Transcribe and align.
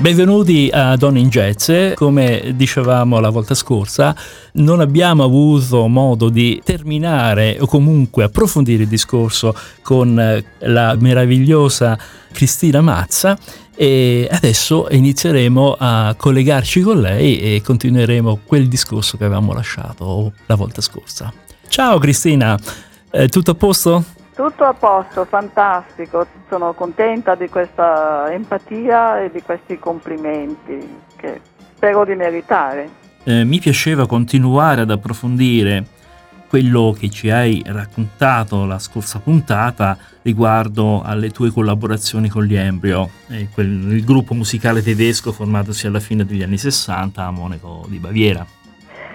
Benvenuti 0.00 0.70
a 0.72 0.96
Donne 0.96 1.18
in 1.18 1.28
Jazz. 1.28 1.70
Come 1.94 2.54
dicevamo 2.54 3.20
la 3.20 3.28
volta 3.28 3.54
scorsa, 3.54 4.16
non 4.52 4.80
abbiamo 4.80 5.24
avuto 5.24 5.86
modo 5.88 6.30
di 6.30 6.58
terminare 6.64 7.58
o 7.60 7.66
comunque 7.66 8.24
approfondire 8.24 8.84
il 8.84 8.88
discorso 8.88 9.54
con 9.82 10.18
eh, 10.18 10.42
la 10.60 10.96
meravigliosa 10.98 11.98
Cristina 12.32 12.80
Mazza 12.80 13.36
e 13.76 14.26
adesso 14.30 14.88
inizieremo 14.90 15.76
a 15.78 16.14
collegarci 16.16 16.80
con 16.80 16.98
lei 16.98 17.38
e 17.38 17.62
continueremo 17.62 18.40
quel 18.46 18.68
discorso 18.68 19.18
che 19.18 19.24
avevamo 19.24 19.52
lasciato 19.52 20.32
la 20.46 20.54
volta 20.54 20.80
scorsa. 20.80 21.30
Ciao 21.68 21.98
Cristina, 21.98 22.58
è 23.10 23.28
tutto 23.28 23.50
a 23.50 23.54
posto? 23.54 24.04
Tutto 24.40 24.64
a 24.64 24.72
posto, 24.72 25.26
fantastico, 25.26 26.26
sono 26.48 26.72
contenta 26.72 27.34
di 27.34 27.50
questa 27.50 28.32
empatia 28.32 29.20
e 29.20 29.30
di 29.30 29.42
questi 29.42 29.78
complimenti 29.78 30.78
che 31.14 31.42
spero 31.74 32.06
di 32.06 32.14
meritare. 32.14 32.88
Eh, 33.24 33.44
mi 33.44 33.58
piaceva 33.58 34.06
continuare 34.06 34.80
ad 34.80 34.90
approfondire 34.90 35.84
quello 36.48 36.96
che 36.98 37.10
ci 37.10 37.28
hai 37.28 37.62
raccontato 37.66 38.64
la 38.64 38.78
scorsa 38.78 39.18
puntata 39.18 39.98
riguardo 40.22 41.02
alle 41.02 41.28
tue 41.28 41.50
collaborazioni 41.50 42.30
con 42.30 42.44
gli 42.44 42.56
Embryo, 42.56 43.10
eh, 43.28 43.46
il 43.56 44.02
gruppo 44.06 44.32
musicale 44.32 44.82
tedesco 44.82 45.32
formatosi 45.32 45.86
alla 45.86 46.00
fine 46.00 46.24
degli 46.24 46.42
anni 46.42 46.56
60 46.56 47.22
a 47.22 47.30
Monaco 47.30 47.84
di 47.88 47.98
Baviera. 47.98 48.46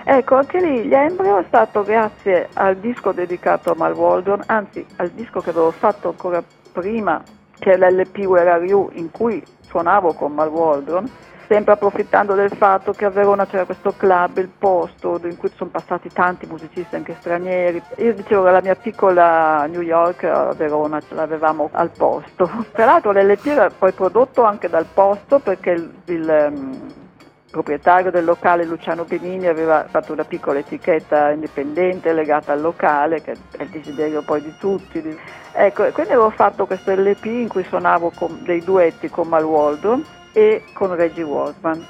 Ecco, 0.07 0.35
anche 0.35 0.59
lì 0.59 0.83
gli 0.85 0.93
Embryo 0.93 1.39
è 1.39 1.43
stato 1.47 1.81
grazie 1.81 2.47
al 2.53 2.77
disco 2.77 3.11
dedicato 3.11 3.71
a 3.71 3.75
Mal 3.75 3.93
Waldron, 3.93 4.43
anzi 4.45 4.85
al 4.97 5.09
disco 5.09 5.39
che 5.39 5.49
avevo 5.49 5.71
fatto 5.71 6.09
ancora 6.09 6.43
prima, 6.71 7.23
che 7.57 7.71
è 7.71 7.77
l'LP 7.77 8.19
Where 8.19 8.51
Are 8.51 8.63
You, 8.63 8.91
in 8.93 9.09
cui 9.09 9.43
suonavo 9.61 10.13
con 10.13 10.31
Mal 10.31 10.49
Waldron, 10.49 11.09
sempre 11.47 11.73
approfittando 11.73 12.35
del 12.35 12.51
fatto 12.51 12.91
che 12.91 13.05
a 13.05 13.09
Verona 13.09 13.47
c'era 13.47 13.65
questo 13.65 13.95
club, 13.97 14.37
il 14.37 14.51
posto, 14.55 15.19
in 15.23 15.37
cui 15.37 15.49
sono 15.55 15.71
passati 15.71 16.09
tanti 16.09 16.45
musicisti 16.45 16.95
anche 16.95 17.15
stranieri. 17.19 17.81
Io 17.97 18.13
dicevo 18.13 18.43
che 18.43 18.51
la 18.51 18.61
mia 18.61 18.75
piccola 18.75 19.65
New 19.65 19.81
York 19.81 20.23
a 20.25 20.53
Verona 20.53 21.01
ce 21.01 21.15
l'avevamo 21.15 21.69
al 21.71 21.89
posto. 21.89 22.47
Tra 22.71 22.85
l'altro 22.85 23.11
l'LP 23.11 23.45
era 23.47 23.71
poi 23.75 23.91
prodotto 23.91 24.43
anche 24.43 24.69
dal 24.69 24.85
posto 24.85 25.39
perché 25.39 25.71
il, 25.71 25.91
il 26.05 26.29
ehm, 26.29 27.03
proprietario 27.55 28.11
del 28.11 28.25
locale 28.25 28.65
Luciano 28.65 29.05
Benini 29.05 29.47
aveva 29.47 29.85
fatto 29.87 30.11
una 30.11 30.25
piccola 30.25 30.59
etichetta 30.59 31.31
indipendente 31.31 32.11
legata 32.11 32.51
al 32.51 32.59
locale, 32.59 33.21
che 33.21 33.31
è 33.55 33.63
il 33.63 33.69
desiderio 33.69 34.23
poi 34.23 34.41
di 34.41 34.53
tutti. 34.59 35.01
Ecco, 35.53 35.83
quindi 35.93 36.11
avevo 36.11 36.31
fatto 36.31 36.65
questo 36.65 36.91
LP 36.93 37.23
in 37.23 37.47
cui 37.47 37.63
suonavo 37.63 38.11
dei 38.41 38.61
duetti 38.61 39.09
con 39.09 39.29
Mal 39.29 39.45
Waldo 39.45 40.01
e 40.33 40.65
con 40.73 40.93
Reggie 40.95 41.23
Waldman. 41.23 41.87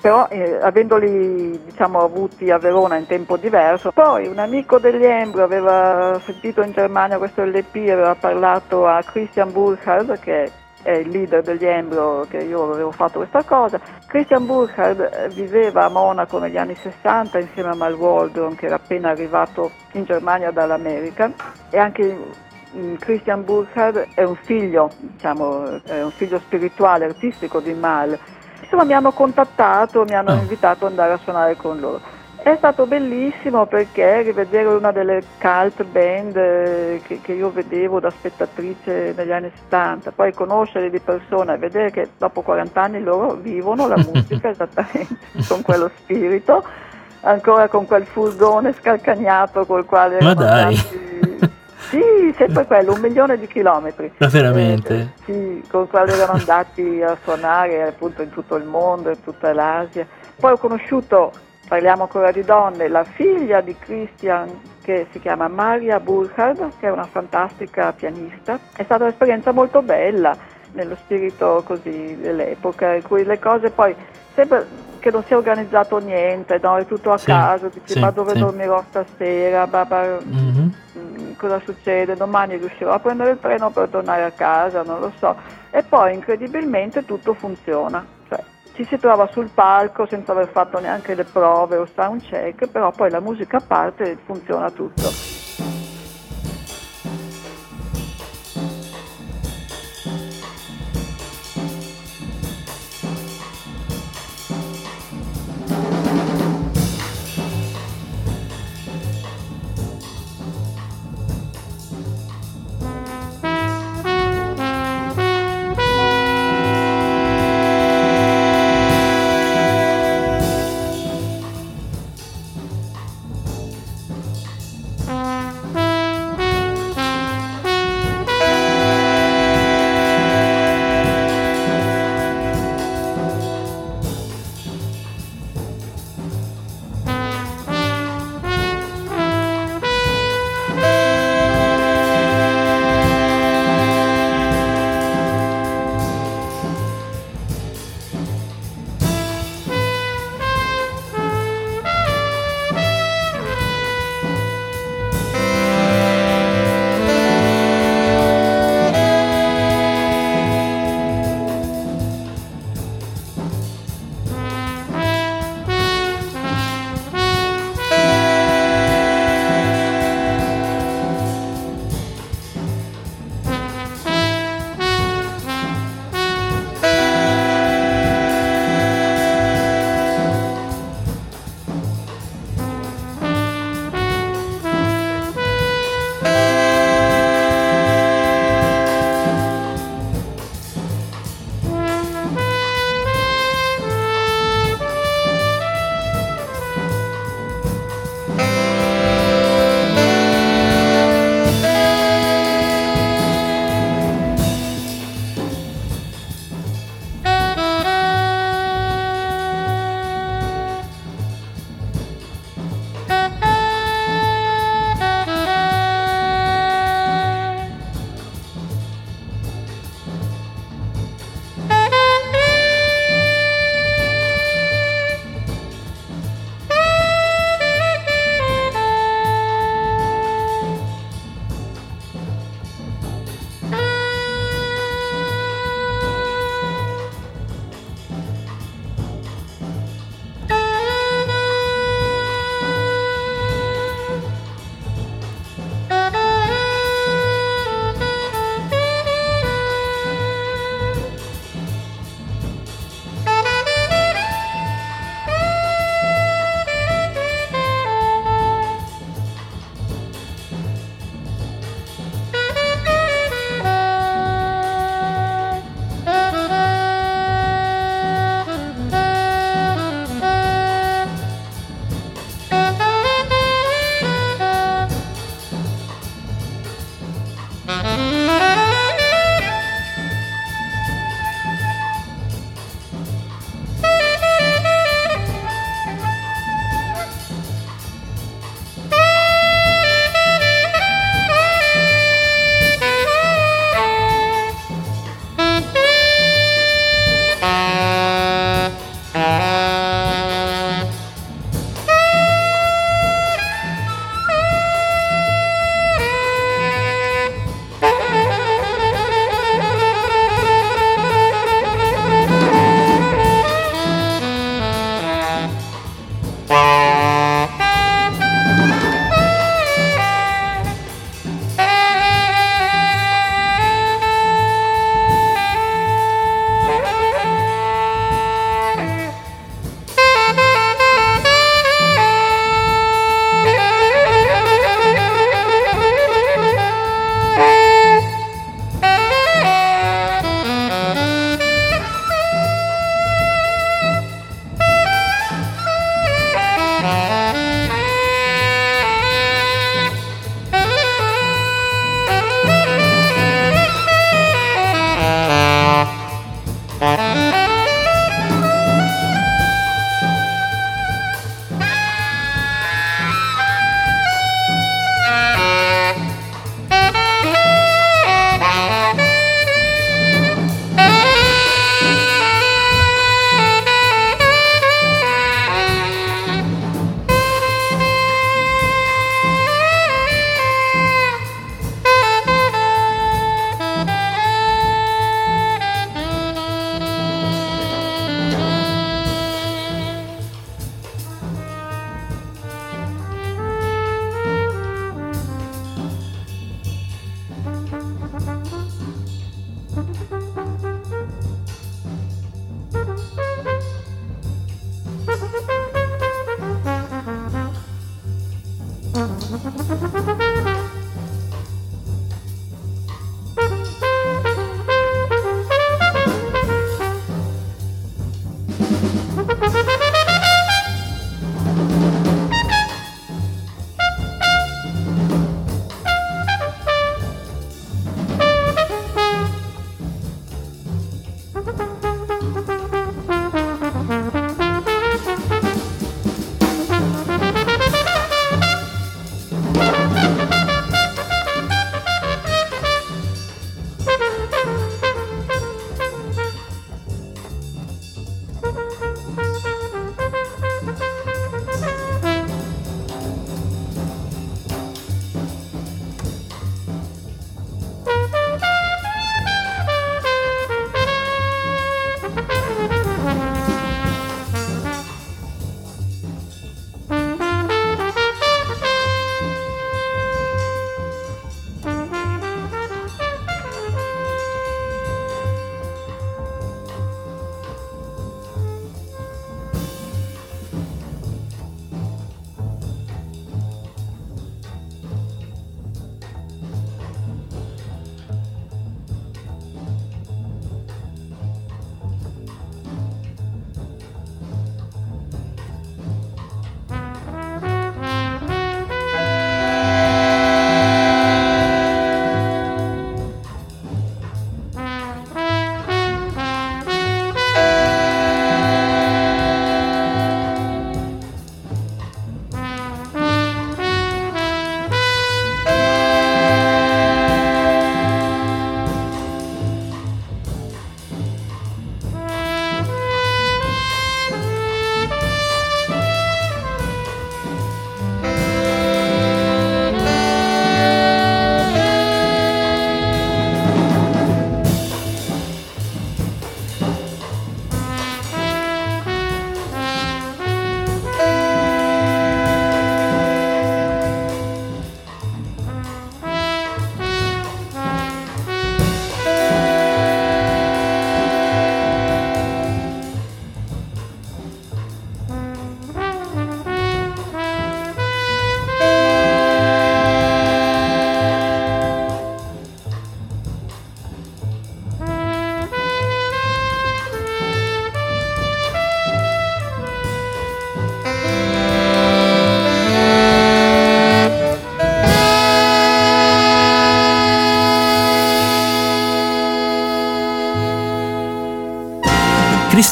Però 0.00 0.28
eh, 0.30 0.58
avendoli 0.62 1.60
diciamo, 1.62 2.00
avuti 2.00 2.50
a 2.50 2.56
Verona 2.56 2.96
in 2.96 3.06
tempo 3.06 3.36
diverso, 3.36 3.92
poi 3.92 4.26
un 4.28 4.38
amico 4.38 4.78
degli 4.78 5.04
Embro 5.04 5.44
aveva 5.44 6.18
sentito 6.24 6.62
in 6.62 6.72
Germania 6.72 7.18
questo 7.18 7.44
LP, 7.44 7.74
aveva 7.90 8.14
parlato 8.14 8.86
a 8.86 9.02
Christian 9.02 9.52
Burkhardt, 9.52 10.18
che 10.20 10.44
è 10.44 10.50
il 10.90 11.08
leader 11.08 11.42
degli 11.42 11.64
Embro 11.64 12.26
che 12.28 12.38
io 12.38 12.72
avevo 12.72 12.90
fatto 12.90 13.18
questa 13.18 13.42
cosa. 13.44 13.80
Christian 14.06 14.46
Burkhardt 14.46 15.28
viveva 15.28 15.84
a 15.84 15.88
Monaco 15.88 16.38
negli 16.38 16.56
anni 16.56 16.74
60 16.74 17.38
insieme 17.38 17.70
a 17.70 17.74
Mal 17.74 17.94
Waldron 17.94 18.54
che 18.54 18.66
era 18.66 18.76
appena 18.76 19.10
arrivato 19.10 19.70
in 19.92 20.04
Germania 20.04 20.50
dall'America 20.50 21.32
e 21.70 21.78
anche 21.78 22.18
mm, 22.76 22.96
Christian 22.96 23.44
Burkhardt 23.44 24.08
è 24.14 24.24
un 24.24 24.36
figlio, 24.36 24.90
diciamo, 24.98 25.82
è 25.84 26.02
un 26.02 26.10
figlio 26.10 26.38
spirituale, 26.40 27.04
artistico 27.06 27.60
di 27.60 27.74
Mal. 27.74 28.18
Insomma 28.60 28.84
mi 28.84 28.94
hanno 28.94 29.12
contattato, 29.12 30.04
mi 30.04 30.14
hanno 30.14 30.30
ah. 30.30 30.36
invitato 30.36 30.84
ad 30.86 30.92
andare 30.92 31.12
a 31.12 31.18
suonare 31.18 31.56
con 31.56 31.78
loro. 31.78 32.11
È 32.42 32.56
stato 32.56 32.86
bellissimo 32.86 33.66
perché 33.66 34.22
rivedere 34.22 34.66
una 34.66 34.90
delle 34.90 35.22
cult 35.38 35.84
band 35.84 36.36
eh, 36.36 37.00
che, 37.04 37.20
che, 37.22 37.34
io 37.34 37.52
vedevo 37.52 38.00
da 38.00 38.10
spettatrice 38.10 39.14
negli 39.16 39.30
anni 39.30 39.52
70, 39.54 40.10
poi 40.10 40.32
conoscere 40.32 40.90
di 40.90 40.98
persona 40.98 41.54
e 41.54 41.58
vedere 41.58 41.92
che 41.92 42.08
dopo 42.18 42.40
40 42.40 42.82
anni 42.82 43.00
loro 43.00 43.34
vivono 43.34 43.86
la 43.86 43.94
musica 44.12 44.48
esattamente 44.48 45.18
con 45.46 45.62
quello 45.62 45.88
spirito, 45.96 46.64
ancora 47.20 47.68
con 47.68 47.86
quel 47.86 48.06
furgone 48.06 48.72
scalcagnato 48.72 49.64
col 49.64 49.84
quale... 49.84 50.18
Ma 50.20 50.34
dai! 50.34 50.74
Sì, 51.92 52.34
sempre 52.36 52.66
quello, 52.66 52.94
un 52.94 53.00
milione 53.00 53.38
di 53.38 53.46
chilometri. 53.46 54.14
Ma 54.16 54.26
veramente? 54.26 54.94
Eh, 54.94 55.08
sì, 55.26 55.62
con 55.68 55.86
quale 55.86 56.12
erano 56.12 56.32
andati 56.32 57.02
a 57.02 57.16
suonare 57.22 57.86
appunto 57.86 58.22
in 58.22 58.30
tutto 58.30 58.56
il 58.56 58.64
mondo, 58.64 59.10
in 59.10 59.22
tutta 59.22 59.52
l'Asia. 59.52 60.04
Poi 60.40 60.52
ho 60.52 60.56
conosciuto 60.56 61.30
parliamo 61.66 62.02
ancora 62.02 62.30
di 62.30 62.42
donne, 62.42 62.88
la 62.88 63.04
figlia 63.04 63.60
di 63.60 63.76
Christian 63.78 64.60
che 64.82 65.06
si 65.10 65.20
chiama 65.20 65.48
Maria 65.48 66.00
Burkhardt, 66.00 66.78
che 66.78 66.88
è 66.88 66.90
una 66.90 67.06
fantastica 67.06 67.92
pianista. 67.92 68.58
È 68.74 68.82
stata 68.82 69.04
un'esperienza 69.04 69.52
molto 69.52 69.80
bella 69.80 70.36
nello 70.72 70.96
spirito 70.96 71.62
così 71.64 72.16
dell'epoca, 72.20 72.94
in 72.94 73.02
cui 73.02 73.24
le 73.24 73.38
cose 73.38 73.70
poi 73.70 73.94
sempre 74.34 74.66
che 74.98 75.10
non 75.10 75.24
si 75.24 75.32
è 75.32 75.36
organizzato 75.36 75.98
niente, 75.98 76.58
no? 76.62 76.76
è 76.76 76.86
tutto 76.86 77.12
a 77.12 77.18
sì, 77.18 77.26
caso, 77.26 77.68
dici 77.68 77.94
sì, 77.94 77.98
ma 77.98 78.10
dove 78.10 78.34
sì. 78.34 78.38
dormirò 78.38 78.82
stasera, 78.88 79.66
bah, 79.66 79.84
bah, 79.84 80.18
mm-hmm. 80.24 81.32
cosa 81.36 81.60
succede, 81.64 82.14
domani 82.14 82.56
riuscirò 82.56 82.92
a 82.92 83.00
prendere 83.00 83.32
il 83.32 83.40
treno 83.40 83.70
per 83.70 83.88
tornare 83.88 84.22
a 84.22 84.30
casa, 84.30 84.82
non 84.82 85.00
lo 85.00 85.12
so. 85.18 85.34
E 85.70 85.82
poi 85.82 86.14
incredibilmente 86.14 87.04
tutto 87.04 87.34
funziona 87.34 88.20
ci 88.74 88.84
si 88.84 88.98
trova 88.98 89.28
sul 89.30 89.50
palco 89.52 90.06
senza 90.06 90.32
aver 90.32 90.48
fatto 90.48 90.78
neanche 90.78 91.14
le 91.14 91.24
prove 91.24 91.76
o 91.76 91.86
sound 91.86 92.22
check, 92.22 92.68
però 92.68 92.90
poi 92.90 93.10
la 93.10 93.20
musica 93.20 93.60
parte 93.60 94.12
e 94.12 94.16
funziona 94.24 94.70
tutto. 94.70 95.31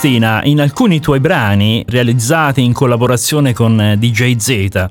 Cristina, 0.01 0.43
in 0.45 0.63
alcuni 0.63 0.99
tuoi 0.99 1.21
brani 1.21 1.85
realizzati 1.87 2.65
in 2.65 2.73
collaborazione 2.73 3.53
con 3.53 3.79
eh, 3.79 3.99
DJ 3.99 4.37
Z, 4.37 4.87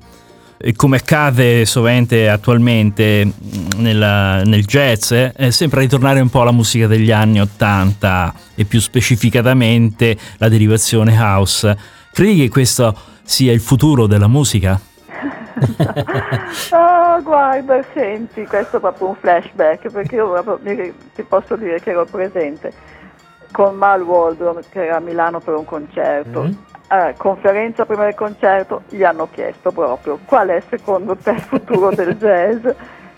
come 0.75 0.97
accade 0.97 1.65
sovente 1.65 2.29
attualmente 2.29 3.25
mm, 3.25 3.31
nella, 3.77 4.43
nel 4.43 4.63
jazz, 4.65 5.11
eh, 5.11 5.33
sembra 5.49 5.79
ritornare 5.79 6.19
un 6.19 6.29
po' 6.29 6.41
alla 6.41 6.51
musica 6.51 6.85
degli 6.85 7.09
anni 7.09 7.41
Ottanta 7.41 8.31
e 8.53 8.65
più 8.65 8.79
specificatamente 8.79 10.15
la 10.37 10.47
derivazione 10.47 11.17
house. 11.17 11.75
Credi 12.13 12.41
che 12.41 12.49
questo 12.49 12.95
sia 13.23 13.51
il 13.51 13.61
futuro 13.61 14.05
della 14.05 14.27
musica? 14.27 14.79
oh, 16.69 17.21
guarda, 17.23 17.83
senti, 17.95 18.45
questo 18.45 18.77
è 18.77 18.79
proprio 18.79 19.07
un 19.07 19.15
flashback 19.15 19.89
perché 19.89 20.17
io 20.17 20.59
ti 21.15 21.23
posso 21.23 21.55
dire 21.55 21.81
che 21.81 21.89
ero 21.89 22.05
presente 22.05 22.97
con 23.51 23.75
Mal 23.75 24.01
Waldron 24.01 24.59
che 24.69 24.85
era 24.85 24.97
a 24.97 24.99
Milano 24.99 25.39
per 25.39 25.55
un 25.55 25.65
concerto. 25.65 26.41
Mm-hmm. 26.43 26.53
Eh, 26.91 27.13
conferenza 27.17 27.85
prima 27.85 28.05
del 28.05 28.15
concerto 28.15 28.81
gli 28.89 29.03
hanno 29.03 29.27
chiesto 29.31 29.71
proprio 29.71 30.17
qual 30.25 30.49
è 30.49 30.63
secondo 30.69 31.15
te 31.15 31.31
il 31.31 31.41
futuro 31.41 31.91
del 31.93 32.15
jazz 32.15 32.65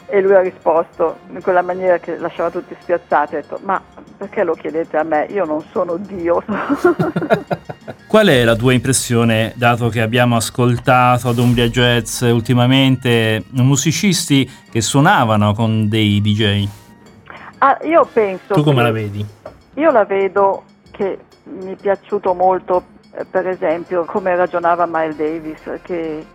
e 0.08 0.22
lui 0.22 0.34
ha 0.34 0.42
risposto 0.42 1.20
in 1.32 1.42
quella 1.42 1.62
maniera 1.62 1.98
che 1.98 2.18
lasciava 2.18 2.50
tutti 2.50 2.76
spiazzati, 2.82 3.36
ha 3.36 3.40
detto 3.40 3.60
ma 3.64 3.82
perché 4.18 4.44
lo 4.44 4.54
chiedete 4.54 4.98
a 4.98 5.04
me? 5.04 5.26
Io 5.30 5.46
non 5.46 5.64
sono 5.72 5.96
Dio. 5.96 6.44
Qual 8.08 8.28
è 8.28 8.44
la 8.44 8.56
tua 8.56 8.74
impressione, 8.74 9.54
dato 9.56 9.88
che 9.88 10.02
abbiamo 10.02 10.36
ascoltato 10.36 11.30
ad 11.30 11.38
Umbria 11.38 11.70
Jazz 11.70 12.22
ultimamente 12.22 13.46
musicisti 13.52 14.50
che 14.70 14.82
suonavano 14.82 15.54
con 15.54 15.88
dei 15.88 16.20
DJ? 16.22 16.68
Ah, 17.60 17.78
io 17.84 18.08
penso... 18.12 18.54
Tu 18.54 18.64
come 18.64 18.78
che... 18.78 18.84
la 18.84 18.92
vedi? 18.92 19.26
Io 19.76 19.90
la 19.90 20.04
vedo 20.04 20.64
che 20.92 21.18
mi 21.44 21.74
è 21.74 21.76
piaciuto 21.76 22.34
molto, 22.34 22.84
eh, 23.14 23.26
per 23.26 23.48
esempio, 23.48 24.04
come 24.04 24.36
ragionava 24.36 24.86
Miles 24.86 25.16
Davis, 25.16 25.80
che 25.82 26.26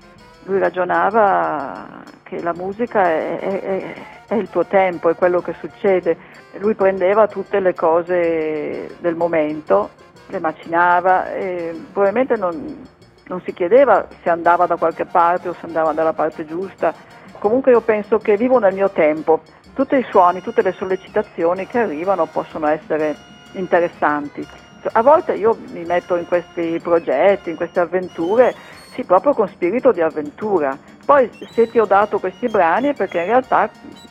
lui 0.45 0.59
ragionava 0.59 2.03
che 2.23 2.41
la 2.41 2.55
musica 2.55 3.03
è, 3.03 3.39
è, 3.39 3.95
è, 4.27 4.35
il 4.35 4.49
tuo 4.49 4.65
tempo, 4.65 5.11
è 5.11 5.15
quello 5.15 5.41
che 5.41 5.55
succede. 5.61 6.17
Lui 6.59 6.75
prendeva 6.75 7.27
tutte 7.27 7.61
le 7.61 7.75
cose 7.75 8.97
del 9.01 9.17
momento, 9.17 9.91
le 10.29 10.41
macinava 10.41 11.31
e 11.33 11.79
probabilmente 11.93 12.37
non, 12.37 12.87
non 13.27 13.43
si 13.43 13.53
chiedeva 13.53 14.07
se 14.23 14.31
andava 14.31 14.67
da 14.67 14.77
qualche 14.77 15.05
parte 15.05 15.51
o 15.51 15.53
se 15.53 15.67
andava 15.67 15.93
dalla 15.93 16.15
parte 16.15 16.47
giusta. 16.47 16.95
Comunque 17.39 17.73
io 17.73 17.83
penso 17.83 18.17
che 18.17 18.37
vivo 18.37 18.59
nel 18.59 18.75
mio 18.75 18.91
tempo 18.91 19.43
tutti 19.77 19.95
i 19.95 20.07
suoni, 20.09 20.41
tutte 20.41 20.63
le 20.63 20.73
sollecitazioni 20.73 21.67
che 21.67 21.81
arrivano 21.81 22.25
possono 22.25 22.67
essere 22.67 23.15
interessanti. 23.53 24.45
A 24.93 25.03
volte 25.03 25.35
io 25.35 25.55
mi 25.73 25.85
metto 25.85 26.17
in 26.17 26.27
questi 26.27 26.81
progetti, 26.83 27.51
in 27.51 27.57
queste 27.57 27.81
avventure, 27.81 28.55
sì, 28.95 29.05
proprio 29.05 29.35
con 29.35 29.49
spirito 29.49 29.93
di 29.93 30.01
avventura. 30.01 30.79
Poi 31.05 31.31
se 31.51 31.69
ti 31.69 31.79
ho 31.79 31.85
dato 31.85 32.19
questi 32.19 32.47
brani 32.49 32.89
è 32.89 32.95
perché 32.95 33.19
in 33.19 33.27
realtà 33.27 33.69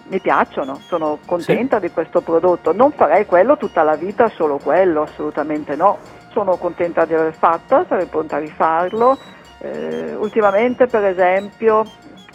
mi 0.10 0.20
piacciono, 0.20 0.76
sono 0.86 1.18
contenta 1.26 1.78
sì. 1.78 1.88
di 1.88 1.92
questo 1.92 2.22
prodotto. 2.22 2.72
Non 2.72 2.92
farei 2.92 3.26
quello 3.26 3.58
tutta 3.58 3.82
la 3.82 3.96
vita, 3.96 4.30
solo 4.30 4.60
quello, 4.60 5.02
assolutamente 5.02 5.76
no. 5.76 5.98
Sono 6.30 6.58
contenta 6.58 7.06
di 7.06 7.16
aver 7.16 7.34
fatto, 7.34 7.86
sarei 7.90 8.06
pronta 8.06 8.36
a 8.36 8.40
rifarlo. 8.40 9.18
Eh, 9.58 10.14
ultimamente 10.14 10.86
per 10.86 11.06
esempio 11.06 11.86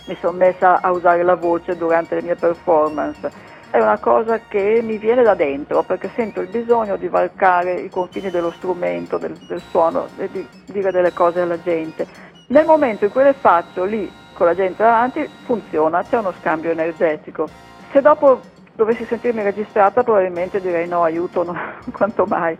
mi 0.07 0.16
sono 0.21 0.37
messa 0.37 0.80
a 0.80 0.90
usare 0.90 1.23
la 1.23 1.37
voce 1.37 1.76
durante 1.76 2.16
le 2.16 2.23
mie 2.23 2.35
performance. 2.35 3.30
È 3.71 3.78
una 3.78 3.99
cosa 3.99 4.40
che 4.49 4.80
mi 4.83 4.99
viene 4.99 5.23
da 5.23 5.35
dentro 5.35 5.83
perché 5.83 6.11
sento 6.16 6.40
il 6.40 6.49
bisogno 6.49 6.97
di 6.97 7.07
varcare 7.07 7.75
i 7.75 7.88
confini 7.88 8.30
dello 8.30 8.50
strumento, 8.50 9.16
del, 9.16 9.37
del 9.47 9.61
suono 9.61 10.09
e 10.16 10.28
di 10.30 10.47
dire 10.66 10.90
delle 10.90 11.12
cose 11.12 11.40
alla 11.40 11.61
gente. 11.61 12.07
Nel 12.49 12.66
momento 12.66 13.04
in 13.04 13.12
cui 13.12 13.23
le 13.23 13.33
faccio 13.33 13.85
lì 13.85 14.11
con 14.35 14.47
la 14.47 14.54
gente 14.54 14.83
davanti 14.83 15.28
funziona, 15.45 16.02
c'è 16.02 16.19
uno 16.19 16.33
scambio 16.40 16.71
energetico. 16.71 17.47
Se 17.92 18.00
dopo 18.00 18.40
dovessi 18.75 19.04
sentirmi 19.04 19.42
registrata 19.42 20.02
probabilmente 20.02 20.61
direi 20.61 20.88
no, 20.88 21.02
aiuto, 21.02 21.45
no, 21.45 21.54
quanto 21.92 22.25
mai. 22.26 22.57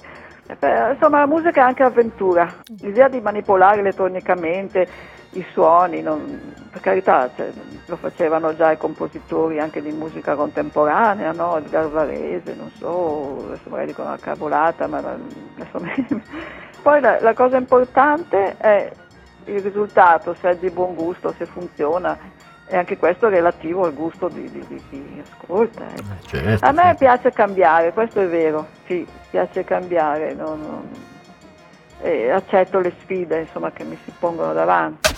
Beh, 0.59 0.93
insomma, 0.93 1.21
la 1.21 1.27
musica 1.27 1.61
è 1.61 1.65
anche 1.65 1.83
avventura. 1.83 2.47
L'idea 2.81 3.09
di 3.09 3.21
manipolare 3.21 3.81
elettronicamente 3.81 4.87
i 5.33 5.47
suoni, 5.53 6.03
non, 6.03 6.55
per 6.71 6.81
carità, 6.81 7.31
cioè, 7.37 7.51
lo 7.87 7.97
facevano 7.97 8.55
già 8.57 8.73
i 8.73 8.77
compositori 8.77 9.61
anche 9.61 9.81
di 9.81 9.93
musica 9.93 10.35
contemporanea, 10.35 11.33
no? 11.33 11.59
Edgar 11.59 11.89
Varese, 11.89 12.55
non 12.55 12.71
so, 12.77 13.45
adesso 13.47 13.69
magari 13.69 13.89
dicono 13.89 14.09
una 14.09 14.19
cavolata, 14.19 14.87
ma 14.87 14.99
adesso... 14.99 16.21
poi 16.83 17.01
la, 17.01 17.21
la 17.21 17.35
cosa 17.35 17.57
importante 17.57 18.57
è 18.57 18.91
il 19.45 19.61
risultato, 19.61 20.35
se 20.35 20.51
è 20.51 20.57
di 20.57 20.71
buon 20.71 20.95
gusto, 20.95 21.33
se 21.37 21.47
funziona 21.47 22.19
e 22.71 22.77
anche 22.77 22.97
questo 22.97 23.27
è 23.27 23.31
relativo 23.31 23.85
al 23.85 23.93
gusto 23.93 24.29
di, 24.29 24.49
di, 24.49 24.65
di 24.69 24.83
chi 24.89 25.23
ascolta. 25.29 25.85
Eh. 25.89 25.99
Eh, 25.99 26.27
certo, 26.27 26.65
a 26.65 26.71
me 26.71 26.83
certo. 26.83 26.99
piace 26.99 27.33
cambiare, 27.33 27.93
questo 27.93 28.21
è 28.21 28.29
vero, 28.29 28.69
sì, 28.87 29.07
piace 29.29 29.65
cambiare, 29.65 30.35
non, 30.35 30.61
non, 30.61 30.89
accetto 32.33 32.79
le 32.79 32.93
sfide 33.01 33.41
insomma, 33.41 33.73
che 33.73 33.83
mi 33.85 33.99
si 34.05 34.13
pongono 34.17 34.53
davanti. 34.53 35.10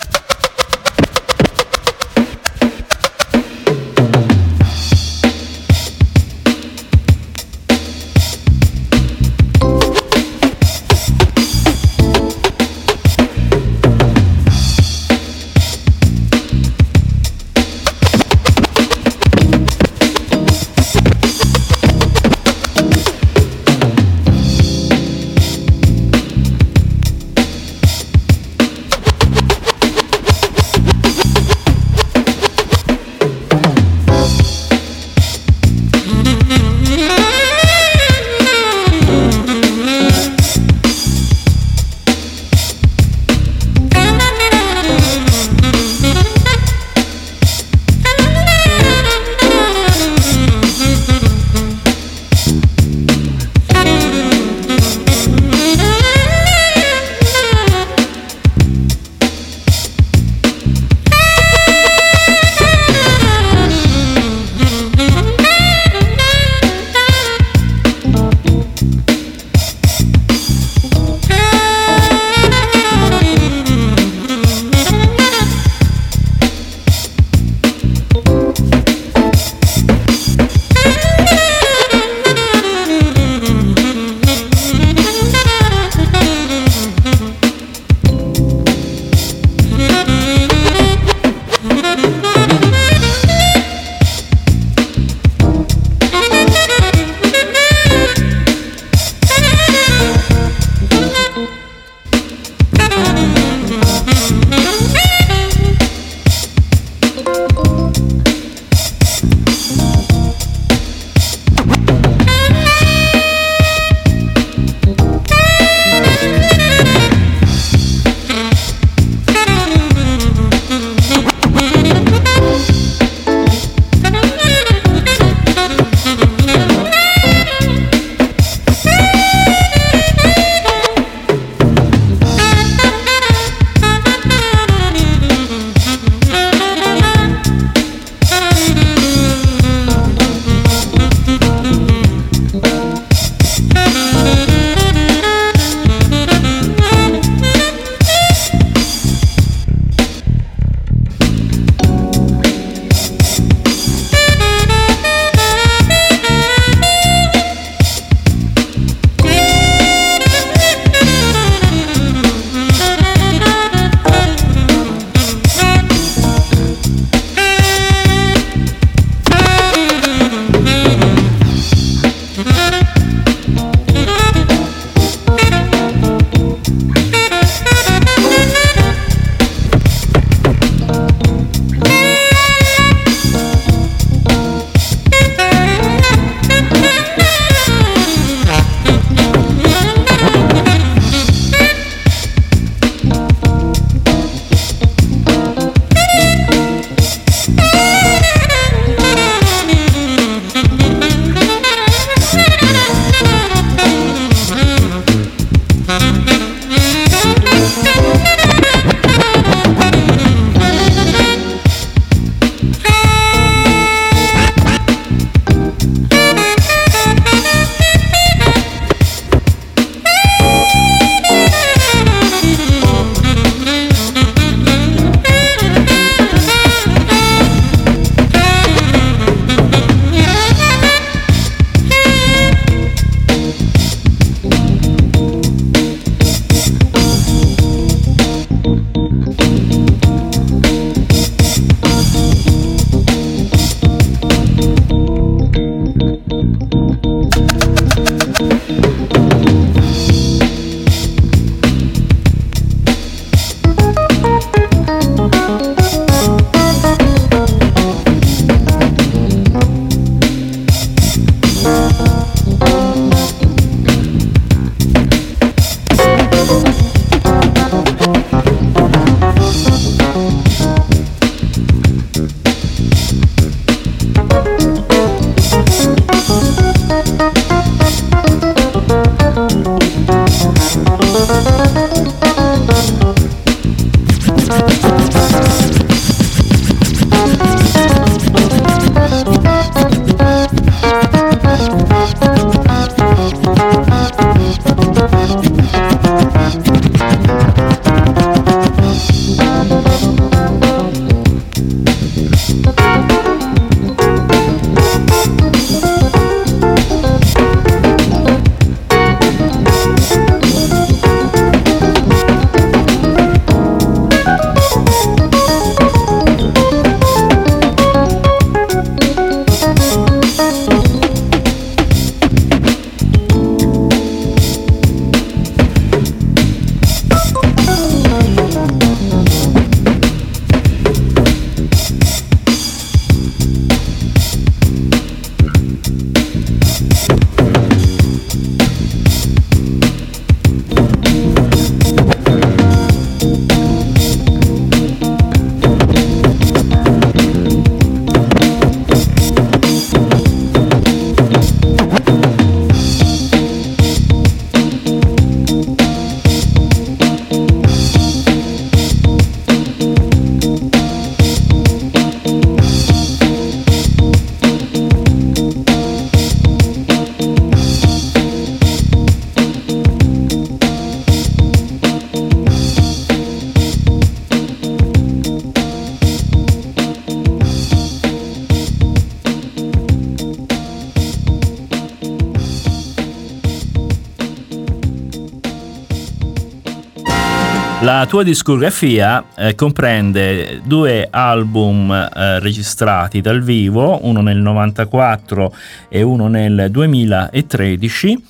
La 387.94 388.06
tua 388.06 388.22
discografia 388.22 389.22
eh, 389.36 389.54
comprende 389.54 390.62
due 390.64 391.08
album 391.10 391.92
eh, 391.92 392.40
registrati 392.40 393.20
dal 393.20 393.42
vivo, 393.42 393.98
uno 394.06 394.22
nel 394.22 394.38
94 394.38 395.54
e 395.90 396.00
uno 396.00 396.26
nel 396.26 396.68
2013 396.70 398.24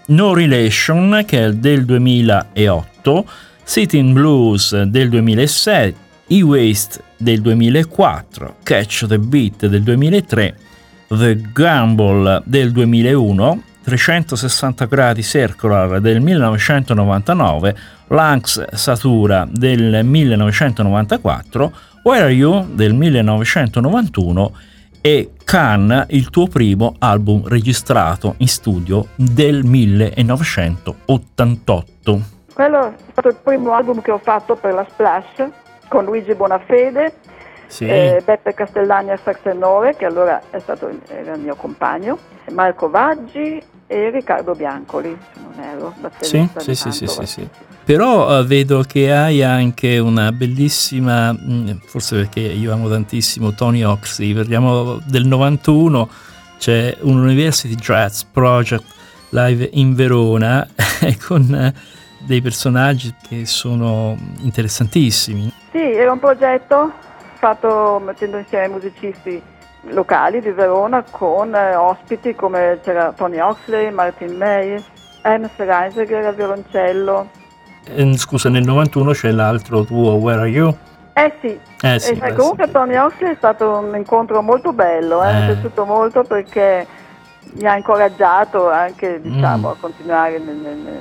No 0.05 0.33
Relation 0.35 1.23
che 1.25 1.45
è 1.45 1.53
del 1.53 1.85
2008, 1.85 3.25
Sitting 3.63 4.13
Blues 4.13 4.79
del 4.83 5.09
2006, 5.09 5.95
E-Waste 6.27 7.01
del 7.17 7.41
2004, 7.41 8.57
Catch 8.61 9.07
the 9.07 9.17
Beat 9.17 9.65
del 9.65 9.81
2003, 9.81 10.55
The 11.07 11.41
Gamble 11.51 12.43
del 12.45 12.71
2001, 12.71 13.63
360 13.83 14.85
gradi 14.85 15.23
circular 15.23 15.99
del 15.99 16.21
1999, 16.21 17.75
Lanx 18.09 18.75
Satura 18.75 19.47
del 19.49 20.05
1994, 20.05 21.73
Where 22.03 22.23
Are 22.23 22.31
You 22.31 22.67
del 22.75 22.93
1991 22.93 24.75
e 25.07 25.31
Can, 25.45 26.07
il 26.09 26.29
tuo 26.29 26.47
primo 26.47 26.95
album 26.99 27.47
registrato 27.47 28.33
in 28.39 28.49
studio 28.49 29.07
del 29.15 29.63
1988. 29.63 32.21
Quello 32.53 32.87
è 32.87 32.93
stato 33.11 33.29
il 33.29 33.37
primo 33.41 33.71
album 33.71 34.01
che 34.01 34.11
ho 34.11 34.17
fatto 34.17 34.57
per 34.57 34.73
la 34.73 34.85
Splash 34.89 35.47
con 35.87 36.03
Luigi 36.03 36.35
Bonafede, 36.35 37.13
sì. 37.67 37.87
eh, 37.87 38.21
Beppe 38.25 38.53
Castellani 38.53 39.11
al 39.11 39.21
sax 39.23 39.43
tenore, 39.43 39.95
che 39.95 40.03
allora 40.03 40.41
è 40.49 40.59
stato 40.59 40.89
era 41.07 41.35
il 41.35 41.39
mio 41.39 41.55
compagno, 41.55 42.17
Marco 42.51 42.89
Vaggi 42.89 43.63
e 43.87 44.09
Riccardo 44.09 44.55
Biancoli, 44.55 45.17
se 45.31 45.39
non 45.39 45.53
ero, 45.63 45.93
sì, 46.19 46.49
sì, 46.57 46.75
sì, 46.75 46.91
sì, 46.91 47.07
sì, 47.07 47.25
sì. 47.25 47.49
Però 47.87 48.37
uh, 48.37 48.43
vedo 48.43 48.83
che 48.85 49.13
hai 49.13 49.41
anche 49.41 49.97
una 49.97 50.33
bellissima, 50.33 51.31
mm, 51.31 51.69
forse 51.85 52.17
perché 52.17 52.41
io 52.41 52.73
amo 52.73 52.89
tantissimo 52.89 53.53
Tony 53.53 53.83
Oxley, 53.83 54.33
parliamo 54.33 54.99
del 55.05 55.25
91, 55.25 56.09
c'è 56.57 56.97
un 57.03 57.17
University 57.17 57.75
Jazz 57.75 58.23
Project 58.23 58.83
live 59.29 59.69
in 59.71 59.95
Verona 59.95 60.67
con 61.25 61.47
uh, 61.49 62.25
dei 62.25 62.41
personaggi 62.41 63.15
che 63.25 63.45
sono 63.45 64.17
interessantissimi. 64.41 65.49
Sì, 65.71 65.79
era 65.79 66.11
un 66.11 66.19
progetto 66.19 66.91
fatto 67.35 68.01
mettendo 68.03 68.37
insieme 68.37 68.67
musicisti 68.67 69.41
locali 69.91 70.41
di 70.41 70.51
Verona 70.51 71.05
con 71.09 71.55
eh, 71.55 71.73
ospiti 71.73 72.35
come 72.35 72.79
c'era 72.83 73.13
Tony 73.13 73.39
Oxley, 73.39 73.91
Martin 73.91 74.35
May, 74.35 74.83
Ernst 75.21 75.57
Reisiger 75.57 76.25
al 76.25 76.35
violoncello, 76.35 77.29
eh, 77.31 77.46
scusa, 78.15 78.49
nel 78.49 78.63
91 78.63 79.11
c'è 79.11 79.31
l'altro 79.31 79.83
tuo 79.83 80.13
Where 80.13 80.39
Are 80.41 80.49
You? 80.49 80.75
Eh 81.13 81.33
sì, 81.41 81.59
eh 81.81 81.99
sì 81.99 82.11
eh, 82.11 82.33
comunque 82.33 82.65
sì. 82.65 82.71
Tony 82.71 82.95
Oxley 82.95 83.31
è 83.31 83.35
stato 83.35 83.79
un 83.79 83.95
incontro 83.95 84.41
molto 84.41 84.71
bello, 84.71 85.23
eh? 85.23 85.33
mi 85.33 85.39
è 85.39 85.43
eh. 85.43 85.53
piaciuto 85.53 85.85
molto 85.85 86.23
perché 86.23 86.85
mi 87.53 87.65
ha 87.65 87.75
incoraggiato 87.75 88.69
anche 88.69 89.19
diciamo, 89.19 89.69
mm. 89.69 89.71
a 89.71 89.75
continuare 89.79 90.37
nel, 90.37 90.55
nel 90.55 90.99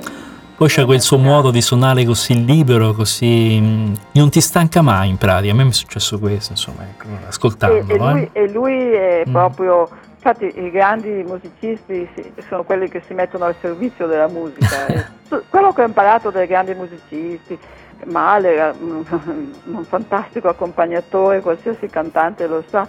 poi 0.57 0.69
c'è 0.69 0.85
quel 0.85 1.01
suo 1.01 1.19
modo 1.19 1.51
di 1.51 1.61
suonare 1.61 2.03
così 2.03 2.43
libero, 2.43 2.91
così 2.93 3.59
mm, 3.61 3.93
non 4.13 4.31
ti 4.31 4.41
stanca 4.41 4.81
mai 4.81 5.07
in 5.07 5.17
pratica. 5.17 5.53
A 5.53 5.55
me 5.55 5.63
mi 5.63 5.69
è 5.69 5.73
successo 5.73 6.17
questo, 6.17 6.53
insomma, 6.53 6.81
ecco, 6.81 7.05
ascoltandolo. 7.27 7.83
E, 7.83 7.93
e, 7.93 7.97
lui, 7.99 8.29
eh. 8.33 8.41
e 8.41 8.51
lui, 8.51 8.91
è 8.91 9.23
mm. 9.27 9.31
proprio 9.31 9.87
Infatti 10.17 10.51
i 10.59 10.71
grandi 10.71 11.23
musicisti 11.25 12.09
sono 12.47 12.63
quelli 12.63 12.89
che 12.89 13.01
si 13.05 13.13
mettono 13.13 13.45
al 13.45 13.55
servizio 13.61 14.07
della 14.07 14.27
musica. 14.27 15.13
Quello 15.49 15.73
che 15.73 15.81
ho 15.81 15.85
imparato 15.85 16.31
dai 16.31 16.47
grandi 16.47 16.73
musicisti, 16.73 17.57
Mahler, 18.05 18.75
un 18.79 19.83
fantastico 19.83 20.47
accompagnatore, 20.47 21.41
qualsiasi 21.41 21.87
cantante 21.87 22.47
lo 22.47 22.63
sa, 22.67 22.87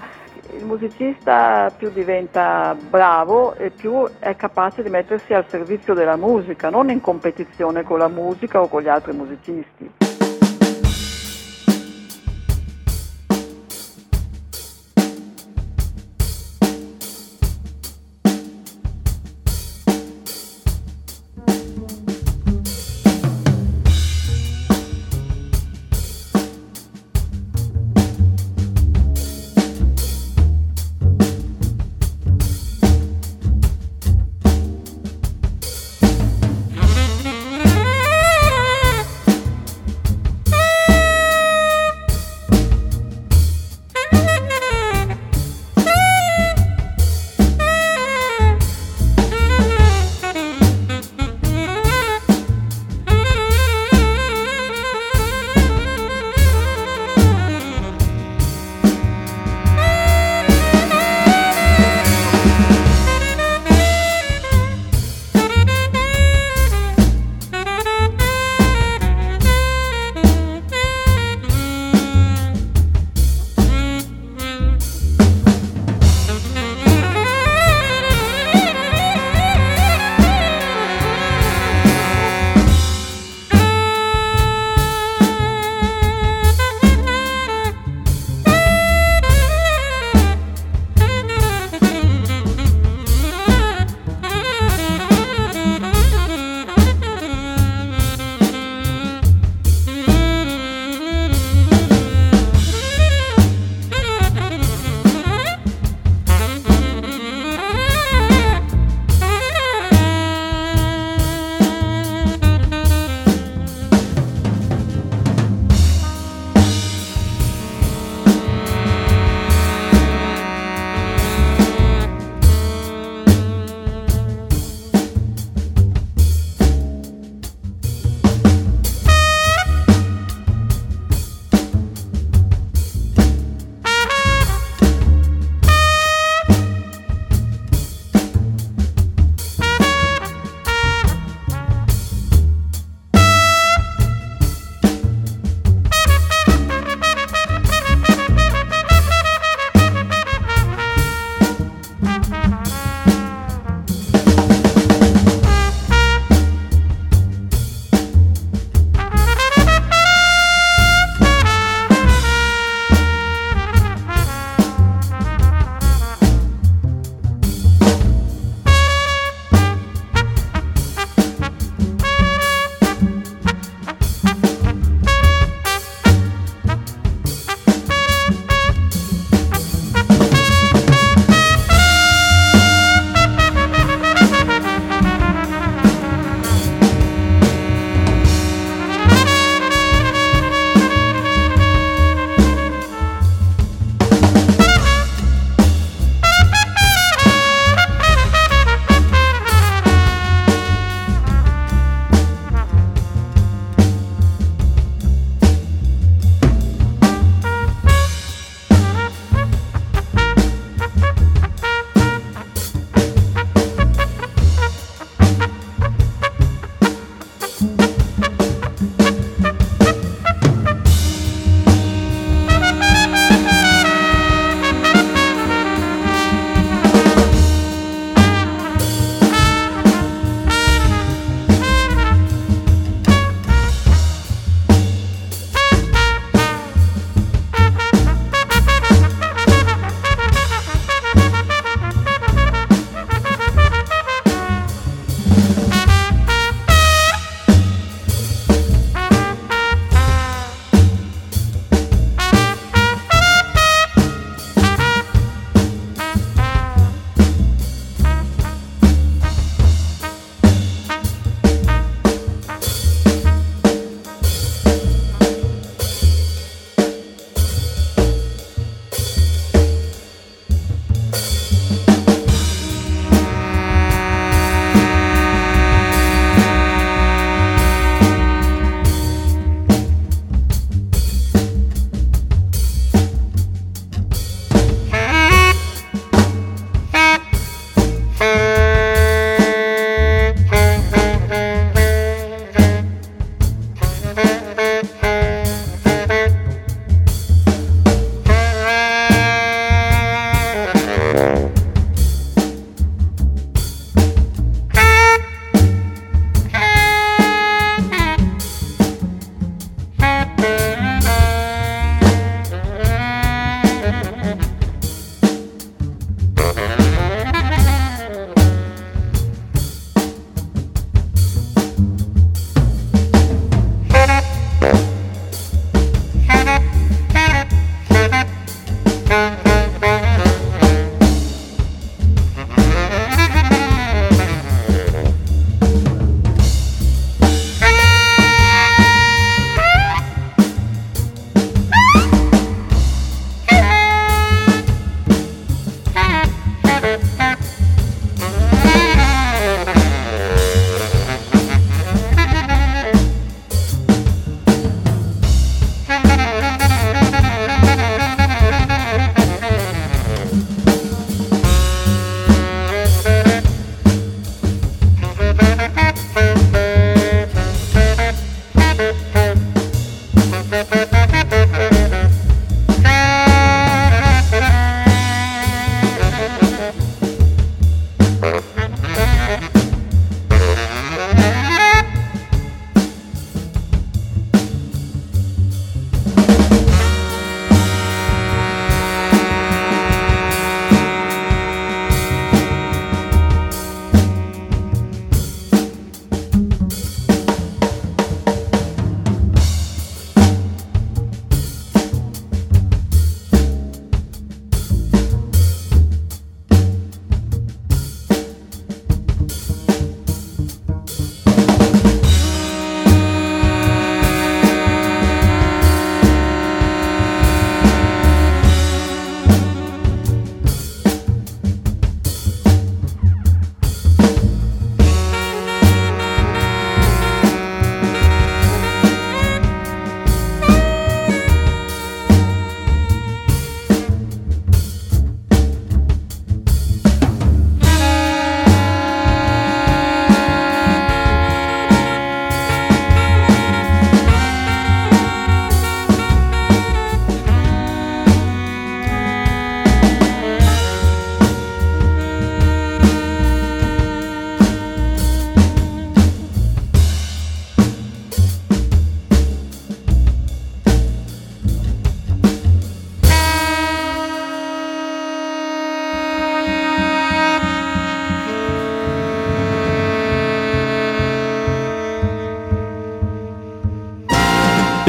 il 0.56 0.64
musicista 0.64 1.70
più 1.76 1.90
diventa 1.90 2.74
bravo 2.74 3.54
e 3.54 3.70
più 3.70 4.08
è 4.18 4.34
capace 4.34 4.82
di 4.82 4.88
mettersi 4.88 5.34
al 5.34 5.46
servizio 5.48 5.94
della 5.94 6.16
musica, 6.16 6.70
non 6.70 6.90
in 6.90 7.00
competizione 7.00 7.82
con 7.82 7.98
la 7.98 8.08
musica 8.08 8.60
o 8.60 8.68
con 8.68 8.82
gli 8.82 8.88
altri 8.88 9.12
musicisti. 9.12 10.17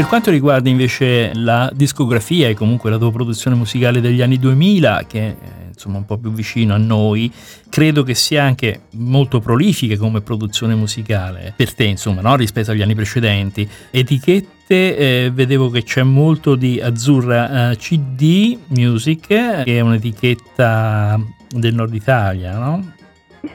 Quanto 0.10 0.32
riguarda 0.32 0.70
invece 0.70 1.36
la 1.36 1.70
discografia 1.72 2.48
e 2.48 2.56
comunque 2.56 2.90
la 2.90 2.98
tua 2.98 3.12
produzione 3.12 3.56
musicale 3.56 4.02
degli 4.02 4.24
anni 4.24 4.40
2000, 4.40 5.04
che 5.08 5.20
è 5.20 5.36
insomma 5.68 5.98
un 6.00 6.06
po' 6.06 6.18
più 6.18 6.32
vicino 6.32 6.74
a 6.74 6.78
noi, 6.78 7.32
credo 7.70 8.02
che 8.02 8.16
sia 8.16 8.44
anche 8.44 8.86
molto 8.94 9.40
prolifica 9.40 9.96
come 9.98 10.22
produzione 10.22 10.74
musicale 10.74 11.54
per 11.56 11.76
te, 11.76 11.84
insomma, 11.84 12.22
no? 12.22 12.36
rispetto 12.36 12.72
agli 12.72 12.82
anni 12.82 12.96
precedenti. 12.96 13.70
Etichette, 13.92 14.98
eh, 14.98 15.32
vedevo 15.32 15.70
che 15.70 15.84
c'è 15.84 16.02
molto 16.02 16.56
di 16.56 16.82
Azzurra 16.82 17.70
uh, 17.70 17.76
CD 17.76 18.58
Music, 18.70 19.28
che 19.28 19.64
è 19.64 19.80
un'etichetta 19.80 21.22
del 21.50 21.76
nord 21.76 21.94
Italia, 21.94 22.58
no? 22.58 22.98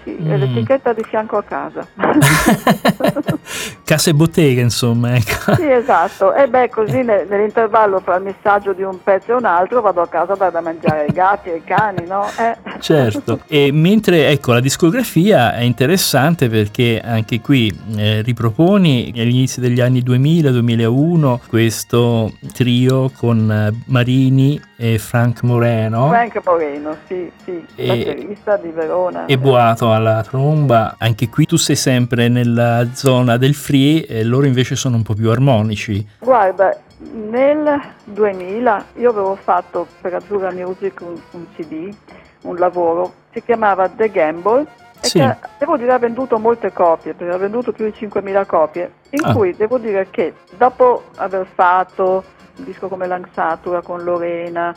Sì, 0.02 0.16
sì, 0.16 0.22
mm. 0.22 0.30
è 0.30 0.36
l'etichetta 0.36 0.92
di 0.92 1.02
fianco 1.04 1.36
a 1.36 1.42
casa. 1.42 1.86
Casa 3.84 4.10
e 4.10 4.14
bottega, 4.14 4.60
insomma. 4.60 5.14
Ecco. 5.16 5.54
Sì, 5.54 5.70
esatto. 5.70 6.34
E 6.34 6.48
beh, 6.48 6.70
così 6.70 7.02
nell'intervallo 7.02 8.00
tra 8.00 8.16
il 8.16 8.22
messaggio 8.22 8.72
di 8.72 8.82
un 8.82 9.02
pezzo 9.02 9.32
e 9.32 9.34
un 9.34 9.44
altro 9.44 9.80
vado 9.80 10.00
a 10.00 10.08
casa 10.08 10.36
per 10.36 10.50
da 10.50 10.60
mangiare 10.60 11.00
ai 11.06 11.12
gatti 11.12 11.50
e 11.50 11.52
ai 11.52 11.64
cani, 11.64 12.06
no? 12.06 12.26
Eh. 12.38 12.56
Certo. 12.78 13.40
E 13.46 13.70
mentre, 13.72 14.28
ecco, 14.28 14.52
la 14.52 14.60
discografia 14.60 15.54
è 15.54 15.62
interessante 15.62 16.48
perché 16.48 17.00
anche 17.02 17.40
qui 17.40 17.72
eh, 17.96 18.22
riproponi 18.22 19.12
agli 19.14 19.28
inizi 19.28 19.60
degli 19.60 19.80
anni 19.80 20.00
2000-2001 20.00 21.38
questo 21.48 22.32
trio 22.52 23.10
con 23.16 23.50
eh, 23.50 23.82
Marini 23.86 24.60
e 24.76 24.98
Frank 24.98 25.42
Moreno. 25.42 26.08
Frank 26.08 26.40
Moreno, 26.44 26.96
sì, 27.06 27.30
sì, 27.44 27.64
e, 27.74 27.86
batterista 27.86 28.56
di 28.56 28.68
Verona. 28.68 29.26
E 29.26 29.38
Boato 29.38 29.92
alla 29.92 30.22
tromba. 30.22 30.96
Anche 30.98 31.28
qui 31.28 31.46
tu 31.46 31.56
sei 31.56 31.76
sempre 31.76 32.28
nella 32.28 32.88
zona 32.92 33.36
del 33.36 33.54
free 33.54 34.06
e 34.06 34.24
loro 34.24 34.46
invece 34.46 34.76
sono 34.76 34.96
un 34.96 35.02
po' 35.02 35.14
più 35.14 35.30
armonici. 35.30 36.06
Guarda, 36.18 36.76
nel 37.12 37.80
2000 38.04 38.84
io 38.96 39.10
avevo 39.10 39.36
fatto 39.36 39.86
per 40.00 40.14
Azzurra 40.14 40.50
Music 40.50 41.00
un, 41.00 41.20
un 41.32 41.46
CD, 41.56 41.94
un 42.44 42.56
lavoro, 42.56 43.12
si 43.32 43.42
chiamava 43.42 43.88
The 43.88 44.10
Gamble 44.10 44.66
e 45.00 45.06
sì. 45.06 45.18
che 45.18 45.36
devo 45.58 45.76
dire 45.76 45.92
ha 45.92 45.98
venduto 45.98 46.38
molte 46.38 46.72
copie, 46.72 47.12
perché 47.12 47.34
ha 47.34 47.38
venduto 47.38 47.72
più 47.72 47.84
di 47.84 47.94
5.000 47.96 48.46
copie, 48.46 48.92
in 49.10 49.24
ah. 49.24 49.32
cui 49.34 49.54
devo 49.54 49.78
dire 49.78 50.08
che 50.10 50.32
dopo 50.56 51.04
aver 51.16 51.46
fatto 51.54 52.24
un 52.56 52.64
disco 52.64 52.88
come 52.88 53.06
Langsatura 53.06 53.82
con 53.82 54.02
Lorena. 54.02 54.74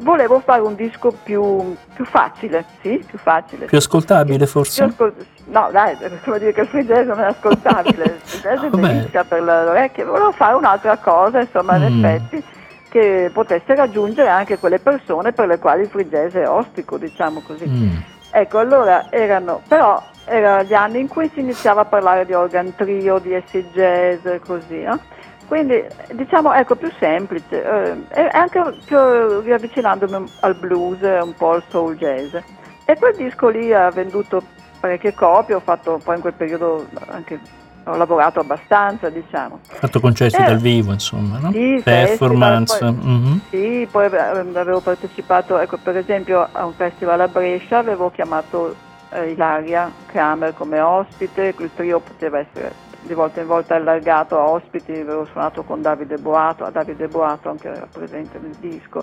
Volevo 0.00 0.40
fare 0.40 0.62
un 0.62 0.74
disco 0.74 1.12
più, 1.22 1.76
più 1.94 2.06
facile, 2.06 2.64
sì, 2.80 3.04
più 3.06 3.18
facile. 3.18 3.66
Più 3.66 3.76
ascoltabile 3.76 4.46
forse? 4.46 4.82
Più 4.82 4.92
ascol- 4.92 5.26
no, 5.46 5.68
dai, 5.70 5.96
come 6.24 6.38
dire 6.38 6.52
che 6.52 6.62
il 6.72 6.86
jazz 6.86 7.06
non 7.06 7.20
è 7.20 7.24
ascoltabile, 7.24 8.04
il 8.24 8.40
jazz 8.40 8.62
è 8.62 9.24
per 9.24 9.42
le 9.42 9.52
orecchie, 9.52 10.04
volevo 10.04 10.32
fare 10.32 10.54
un'altra 10.54 10.96
cosa, 10.96 11.40
insomma, 11.40 11.76
mm. 11.76 11.82
in 11.82 12.04
effetti, 12.04 12.44
che 12.90 13.30
potesse 13.32 13.74
raggiungere 13.74 14.28
anche 14.28 14.58
quelle 14.58 14.80
persone 14.80 15.32
per 15.32 15.46
le 15.46 15.58
quali 15.58 15.82
il 15.82 15.88
free 15.88 16.08
jazz 16.08 16.34
è 16.34 16.46
ostico, 16.46 16.98
diciamo 16.98 17.40
così. 17.40 17.66
Mm. 17.66 17.96
Ecco, 18.32 18.58
allora 18.58 19.10
erano, 19.10 19.62
però 19.66 20.02
erano 20.24 20.62
gli 20.64 20.74
anni 20.74 21.00
in 21.00 21.08
cui 21.08 21.30
si 21.32 21.40
iniziava 21.40 21.82
a 21.82 21.84
parlare 21.84 22.26
di 22.26 22.34
organ 22.34 22.74
trio, 22.74 23.18
di 23.18 23.34
acid 23.34 23.72
jazz, 23.72 24.26
così, 24.44 24.82
no? 24.82 24.98
Quindi 25.46 25.84
diciamo 26.12 26.52
ecco 26.52 26.76
più 26.76 26.88
semplice 27.00 27.64
eh, 27.64 27.96
e 28.08 28.28
anche 28.30 28.62
più 28.84 29.40
riavvicinandomi 29.40 30.32
al 30.40 30.54
blues 30.54 31.02
e 31.02 31.18
un 31.20 31.34
po' 31.34 31.52
al 31.52 31.64
soul 31.68 31.96
jazz. 31.96 32.36
E 32.84 32.96
quel 32.96 33.16
disco 33.16 33.48
lì 33.48 33.72
ha 33.72 33.90
venduto 33.90 34.42
parecchie 34.78 35.12
copie, 35.12 35.56
ho 35.56 35.60
fatto 35.60 36.00
poi 36.02 36.16
in 36.16 36.20
quel 36.20 36.34
periodo 36.34 36.86
anche 37.08 37.40
ho 37.84 37.96
lavorato 37.96 38.40
abbastanza, 38.40 39.08
diciamo. 39.08 39.60
Fatto 39.62 40.00
concerti 40.00 40.40
eh, 40.40 40.44
dal 40.44 40.58
vivo, 40.58 40.92
insomma, 40.92 41.38
no? 41.38 41.50
Sì, 41.52 41.80
performance. 41.82 42.78
Festival, 42.78 42.94
poi, 42.94 43.10
mm-hmm. 43.10 43.36
Sì, 43.50 43.88
poi 43.90 44.04
avevo 44.06 44.80
partecipato, 44.80 45.58
ecco, 45.58 45.78
per 45.82 45.96
esempio 45.96 46.48
a 46.50 46.64
un 46.64 46.74
festival 46.74 47.20
a 47.20 47.28
Brescia, 47.28 47.78
avevo 47.78 48.10
chiamato 48.10 48.74
eh, 49.10 49.30
Ilaria 49.30 49.90
Kramer 50.06 50.54
come 50.54 50.80
ospite, 50.80 51.54
il 51.56 51.70
trio 51.74 52.00
poteva 52.00 52.38
essere 52.38 52.88
di 53.02 53.14
volta 53.14 53.40
in 53.40 53.46
volta 53.46 53.76
allargato 53.76 54.38
a 54.38 54.48
ospiti, 54.50 54.92
avevo 54.92 55.24
suonato 55.24 55.62
con 55.62 55.80
Davide 55.80 56.16
Boato, 56.16 56.64
a 56.64 56.70
Davide 56.70 57.08
Boato 57.08 57.48
anche 57.48 57.68
era 57.68 57.88
presente 57.90 58.38
nel 58.38 58.54
disco, 58.60 59.02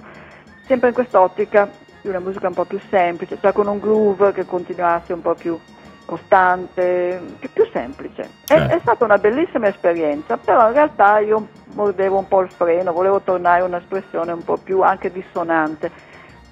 sempre 0.68 0.90
in 0.90 0.94
quest'ottica 0.94 1.68
di 2.02 2.08
una 2.10 2.20
musica 2.20 2.48
un 2.48 2.54
po' 2.54 2.66
più 2.66 2.80
semplice, 2.90 3.40
cioè 3.42 3.54
con 3.54 3.68
un 3.68 3.80
groove 3.80 4.34
che 4.34 4.46
continuasse 4.46 5.14
un 5.14 5.22
po' 5.22 5.34
più 5.34 5.58
costante, 6.08 7.22
più, 7.52 7.68
semplice. 7.72 8.30
È, 8.48 8.54
eh. 8.54 8.68
è, 8.68 8.80
stata 8.80 9.04
una 9.04 9.18
bellissima 9.18 9.68
esperienza, 9.68 10.38
però 10.38 10.68
in 10.68 10.74
realtà 10.74 11.20
io 11.20 11.50
mordevo 11.74 12.18
un 12.18 12.28
po' 12.28 12.40
il 12.40 12.50
freno, 12.50 12.94
volevo 12.94 13.20
tornare 13.22 13.62
a 13.62 13.66
un'espressione 13.66 14.32
un 14.32 14.44
po' 14.44 14.58
più 14.58 14.82
anche 14.82 15.12
dissonante. 15.12 15.92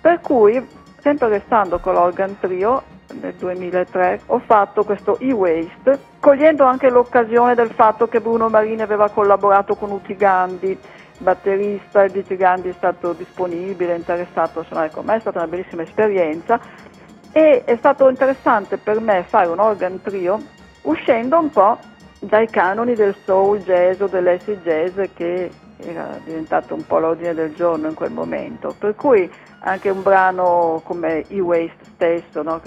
Per 0.02 0.20
cui, 0.20 0.64
sempre 1.00 1.30
restando 1.30 1.80
con 1.80 1.94
l'organ 1.94 2.38
trio, 2.38 2.84
nel 3.22 3.34
2003 3.36 4.22
ho 4.26 4.40
fatto 4.40 4.84
questo 4.84 5.18
e-waste, 5.20 6.00
cogliendo 6.20 6.66
anche 6.66 6.90
l'occasione 6.90 7.56
del 7.56 7.72
fatto 7.72 8.08
che 8.08 8.20
Bruno 8.20 8.50
Marini 8.50 8.82
aveva 8.82 9.10
collaborato 9.10 9.76
con 9.76 9.90
Uti 9.90 10.16
Gandhi, 10.18 10.78
batterista, 11.20 12.04
e 12.04 12.12
Uti 12.14 12.36
Gandhi 12.36 12.70
è 12.70 12.74
stato 12.74 13.14
disponibile, 13.14 13.96
interessato 13.96 14.60
a 14.60 14.64
suonare 14.64 14.92
con 14.92 15.06
me, 15.06 15.16
è 15.16 15.20
stata 15.22 15.40
una 15.40 15.48
bellissima 15.48 15.84
esperienza 15.84 16.60
e 17.38 17.66
è 17.66 17.76
stato 17.76 18.08
interessante 18.08 18.78
per 18.78 19.02
me 19.02 19.26
fare 19.28 19.50
un 19.50 19.60
organ 19.60 20.02
trio 20.02 20.42
uscendo 20.84 21.38
un 21.38 21.50
po' 21.50 21.78
dai 22.20 22.48
canoni 22.50 22.96
del 22.96 23.14
soul 23.26 23.60
jazz 23.60 24.00
o 24.00 24.08
dell'acid 24.08 24.62
jazz 24.62 24.98
che 25.14 25.52
era 25.80 26.18
diventato 26.24 26.76
un 26.76 26.86
po' 26.88 27.00
l'ordine 27.00 27.34
del 27.34 27.54
giorno 27.54 27.90
in 27.90 27.94
quel 27.94 28.12
momento. 28.12 28.74
Per 28.80 28.96
cui 28.96 29.30
anche 29.60 29.90
un 29.90 30.02
brano 30.02 30.82
come 30.86 31.26
E-Waste 31.28 31.84
stesso, 31.96 32.42
no? 32.42 32.62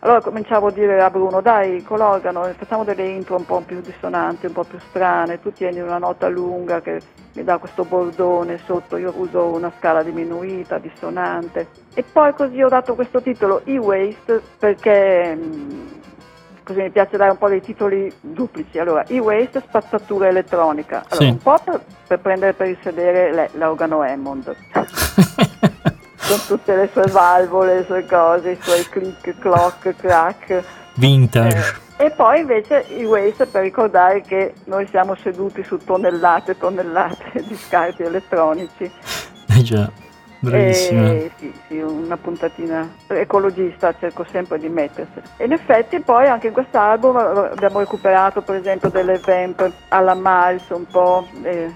Allora 0.00 0.20
cominciavo 0.20 0.68
a 0.68 0.70
dire 0.70 1.02
a 1.02 1.10
Bruno, 1.10 1.40
dai, 1.40 1.82
con 1.82 1.98
l'organo 1.98 2.44
facciamo 2.56 2.84
delle 2.84 3.06
intro 3.06 3.36
un 3.36 3.44
po' 3.44 3.60
più 3.60 3.80
dissonanti, 3.80 4.46
un 4.46 4.52
po' 4.52 4.64
più 4.64 4.78
strane, 4.88 5.40
tu 5.40 5.52
tieni 5.52 5.80
una 5.80 5.98
nota 5.98 6.28
lunga 6.28 6.80
che 6.80 7.00
mi 7.34 7.42
dà 7.42 7.58
questo 7.58 7.84
bordone 7.84 8.58
sotto, 8.64 8.96
io 8.96 9.12
uso 9.16 9.46
una 9.46 9.72
scala 9.76 10.02
diminuita, 10.02 10.78
dissonante. 10.78 11.66
E 11.94 12.04
poi 12.04 12.32
così 12.32 12.62
ho 12.62 12.68
dato 12.68 12.94
questo 12.94 13.20
titolo 13.20 13.62
E-Waste 13.64 14.40
perché 14.58 15.34
mm, 15.34 15.86
così 16.68 16.82
mi 16.82 16.90
piace 16.90 17.16
dare 17.16 17.30
un 17.30 17.38
po' 17.38 17.48
dei 17.48 17.62
titoli 17.62 18.12
duplici. 18.20 18.78
Allora, 18.78 19.04
e-waste, 19.04 19.60
spazzatura 19.66 20.28
elettronica. 20.28 21.04
Allora, 21.08 21.26
sì. 21.26 21.30
un 21.30 21.38
po' 21.38 21.58
per, 21.64 21.80
per, 22.06 22.20
prendere 22.20 22.52
per 22.52 22.68
il 22.68 22.78
sedere 22.82 23.50
l'organo 23.54 24.02
Hammond. 24.02 24.54
con 26.28 26.38
tutte 26.46 26.76
le 26.76 26.90
sue 26.92 27.06
valvole, 27.10 27.76
le 27.76 27.84
sue 27.84 28.04
cose, 28.04 28.50
i 28.50 28.58
suoi 28.60 28.86
click, 28.88 29.38
clock, 29.38 29.96
crack. 29.96 30.62
Vintage. 30.94 31.56
Eh, 31.96 32.04
e 32.04 32.10
poi 32.10 32.40
invece 32.40 32.84
i 32.90 33.04
waste 33.04 33.46
per 33.46 33.62
ricordare 33.62 34.20
che 34.20 34.52
noi 34.64 34.86
siamo 34.88 35.16
seduti 35.16 35.64
su 35.64 35.78
tonnellate 35.78 36.52
e 36.52 36.58
tonnellate 36.58 37.42
di 37.46 37.56
scarti 37.56 38.02
elettronici. 38.02 38.90
Eh 39.48 39.62
già, 39.62 39.90
bravissima. 40.40 41.08
E, 41.08 41.30
sì, 41.38 41.52
sì, 41.66 41.78
una 41.78 42.18
puntatina 42.18 42.88
ecologista 43.08 43.94
cerco 43.98 44.26
sempre 44.30 44.58
di 44.58 44.68
mettersi. 44.68 45.20
E 45.38 45.46
in 45.46 45.52
effetti 45.52 45.98
poi 46.00 46.28
anche 46.28 46.48
in 46.48 46.52
quest'album 46.52 47.16
abbiamo 47.16 47.78
recuperato 47.78 48.42
per 48.42 48.56
esempio 48.56 48.90
delle 48.90 49.18
vamp 49.24 49.72
alla 49.88 50.14
Miles 50.14 50.68
un 50.68 50.86
po'. 50.86 51.26
Eh. 51.42 51.72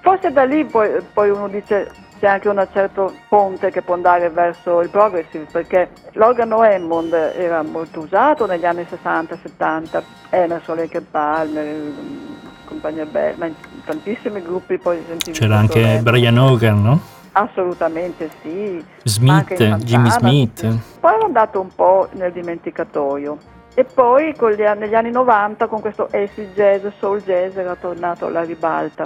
Forse 0.00 0.32
da 0.32 0.44
lì 0.44 0.64
poi, 0.64 0.90
poi 1.12 1.28
uno 1.28 1.48
dice 1.48 2.08
c'è 2.20 2.26
anche 2.26 2.50
un 2.50 2.68
certo 2.70 3.14
ponte 3.28 3.70
che 3.70 3.80
può 3.80 3.94
andare 3.94 4.28
verso 4.28 4.80
il 4.82 4.90
progressive 4.90 5.46
perché 5.50 5.88
l'organo 6.12 6.60
Hammond 6.60 7.14
era 7.14 7.62
molto 7.62 8.00
usato 8.00 8.44
negli 8.44 8.66
anni 8.66 8.86
60-70, 8.88 10.02
Emerson, 10.28 10.76
Lake 10.76 11.00
Palmer, 11.00 11.92
compagnia 12.66 13.06
bella, 13.06 13.36
ma 13.38 13.46
in 13.46 13.54
tantissimi 13.86 14.42
gruppi 14.42 14.76
poi 14.76 15.02
sentivi 15.08 15.38
C'era 15.38 15.56
anche 15.56 15.82
Hammond. 15.82 16.02
Brian 16.02 16.36
Hogan, 16.36 16.82
no? 16.82 17.00
Assolutamente 17.32 18.28
sì. 18.42 18.84
Smith, 19.04 19.54
Jimmy 19.78 20.10
Smith. 20.10 20.58
Sì. 20.58 20.80
Poi 21.00 21.14
è 21.14 21.24
andato 21.24 21.58
un 21.58 21.74
po' 21.74 22.06
nel 22.12 22.32
dimenticatoio. 22.32 23.38
E 23.72 23.84
poi 23.84 24.34
gli, 24.34 24.62
negli 24.76 24.94
anni 24.94 25.10
90 25.10 25.68
con 25.68 25.80
questo 25.80 26.08
acid 26.12 26.52
jazz, 26.54 26.84
soul 26.98 27.22
jazz 27.22 27.56
era 27.56 27.76
tornato 27.76 28.26
alla 28.26 28.42
ribalta. 28.42 29.04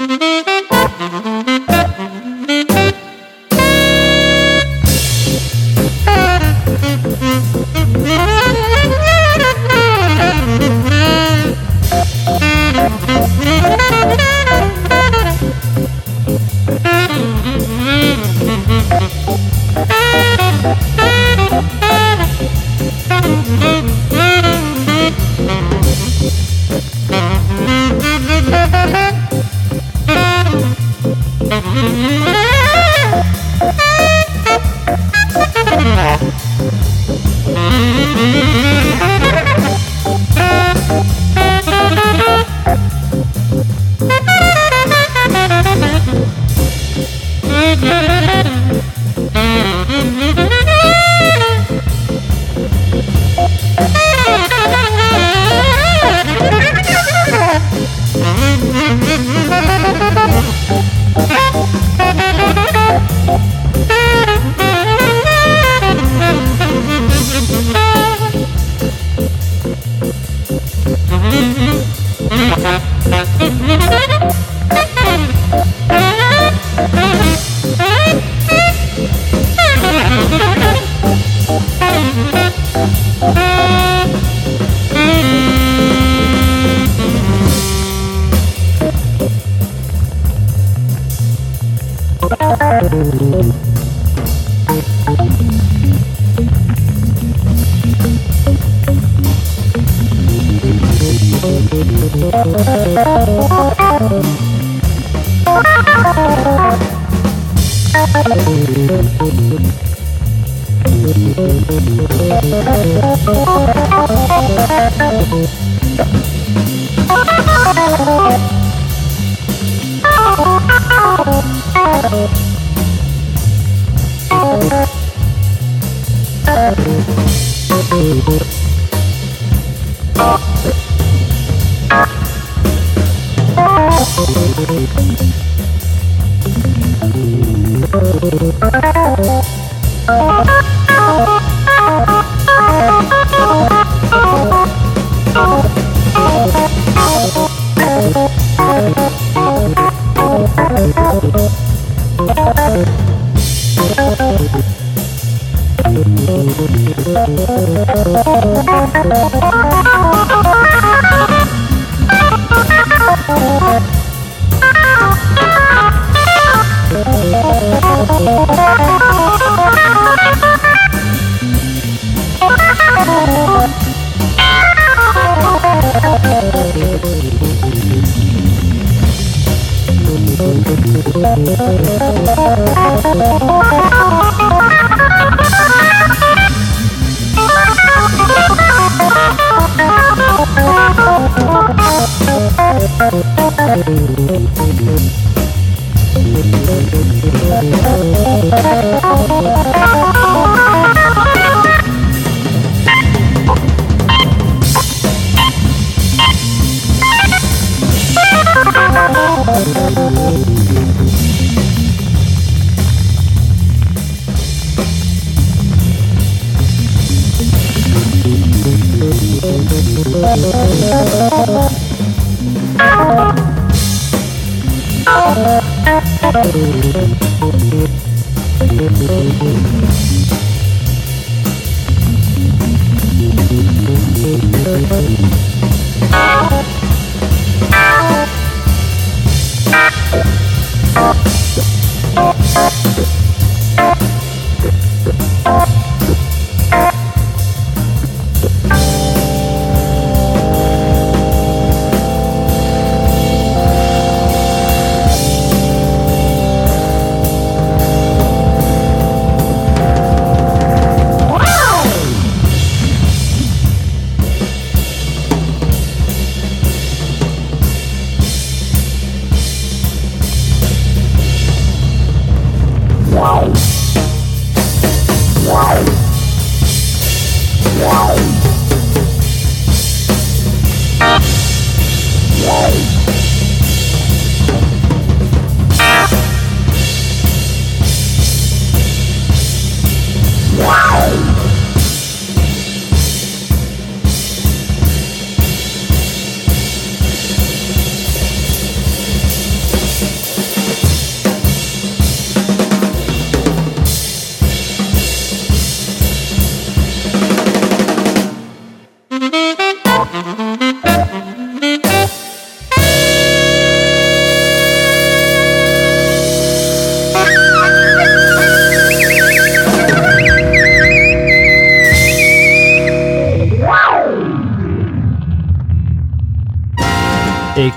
Oh 113.37 113.75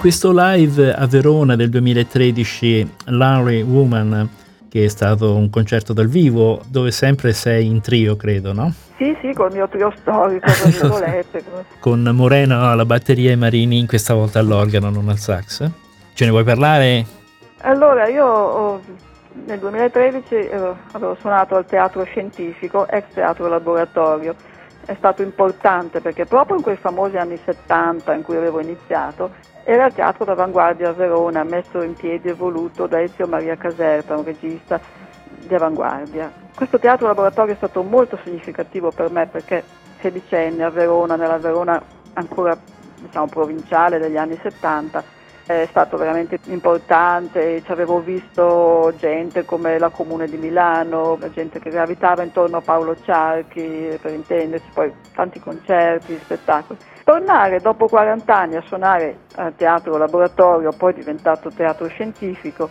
questo 0.08 0.32
live 0.34 0.94
a 0.94 1.06
Verona 1.06 1.58
del 1.58 1.70
2013, 1.70 2.94
Larry 3.08 3.62
Woman, 3.62 4.30
che 4.70 4.86
è 4.86 4.88
stato 4.88 5.36
un 5.36 5.50
concerto 5.50 5.92
dal 5.92 6.08
vivo, 6.08 6.62
dove 6.70 6.92
sempre 6.92 7.34
sei 7.34 7.66
in 7.66 7.82
trio, 7.82 8.16
credo, 8.16 8.54
no? 8.54 8.72
Sì, 8.96 9.14
sì, 9.20 9.34
col 9.34 9.52
mio 9.52 9.68
trio 9.68 9.94
storico, 9.98 10.48
con 11.82 12.04
Moreno 12.14 12.72
alla 12.72 12.86
batteria 12.86 13.32
e 13.32 13.36
Marini, 13.36 13.80
in 13.80 13.86
questa 13.86 14.14
volta 14.14 14.40
all'organo, 14.40 14.90
non 14.90 15.10
al 15.10 15.18
sax. 15.18 15.70
Ce 16.14 16.24
ne 16.24 16.32
vuoi 16.32 16.46
parlare? 16.46 17.06
Allora, 17.64 18.08
io 18.08 18.26
ho, 18.26 18.82
nel 19.46 19.60
2013 19.60 20.36
eh, 20.36 20.74
avevo 20.94 21.18
suonato 21.20 21.56
al 21.56 21.66
Teatro 21.66 22.06
Scientifico, 22.06 22.88
ex 22.88 23.08
Teatro 23.14 23.50
Laboratorio. 23.50 24.36
È 24.88 24.96
stato 24.96 25.22
importante 25.22 26.00
perché 26.00 26.24
proprio 26.24 26.56
in 26.56 26.64
quei 26.64 26.78
famosi 26.78 27.18
anni 27.18 27.38
70 27.44 28.14
in 28.14 28.22
cui 28.24 28.38
avevo 28.38 28.62
iniziato 28.62 29.32
era 29.66 29.86
il 29.88 29.94
teatro 29.94 30.24
d'avanguardia 30.24 30.88
a 30.88 30.94
Verona, 30.94 31.44
messo 31.44 31.82
in 31.82 31.94
piedi 31.94 32.30
e 32.30 32.34
voluto 32.34 32.88
da 32.88 33.02
Ezio 33.02 33.28
Maria 33.28 33.58
Caserta, 33.58 34.16
un 34.16 34.24
regista 34.24 34.80
di 35.46 35.54
avanguardia. 35.54 36.32
Questo 36.56 36.80
teatro 36.80 37.06
laboratorio 37.06 37.52
è 37.52 37.58
stato 37.58 37.84
molto 37.84 38.18
significativo 38.24 38.92
per 38.92 39.12
me 39.12 39.28
perché 39.28 39.62
sedicenne 40.00 40.64
a 40.64 40.70
Verona, 40.70 41.18
nella 41.18 41.38
Verona 41.38 41.84
ancora 42.14 42.58
diciamo, 43.02 43.28
provinciale 43.28 44.00
degli 44.00 44.16
anni 44.16 44.40
70, 44.42 45.04
è 45.48 45.66
stato 45.70 45.96
veramente 45.96 46.40
importante, 46.48 47.64
ci 47.64 47.72
avevo 47.72 48.02
visto 48.02 48.94
gente 48.98 49.46
come 49.46 49.80
la 49.80 49.90
Comune 49.90 50.28
di 50.28 50.38
Milano, 50.38 51.18
gente 51.34 51.60
che 51.60 51.70
gravitava 51.70 52.22
intorno 52.22 52.58
a 52.58 52.62
Paolo 52.62 52.96
Ciarchi, 53.02 53.98
per 54.02 54.12
intenderci, 54.12 54.70
poi 54.74 54.94
tanti 55.16 55.40
concerti, 55.40 56.20
spettacoli. 56.22 56.78
Tornare 57.06 57.62
dopo 57.62 57.88
40 57.88 58.36
anni 58.36 58.56
a 58.58 58.64
suonare 58.66 59.20
al 59.36 59.56
teatro 59.56 59.96
laboratorio, 59.96 60.74
poi 60.78 60.94
diventato 60.94 61.50
teatro 61.50 61.88
scientifico, 61.88 62.70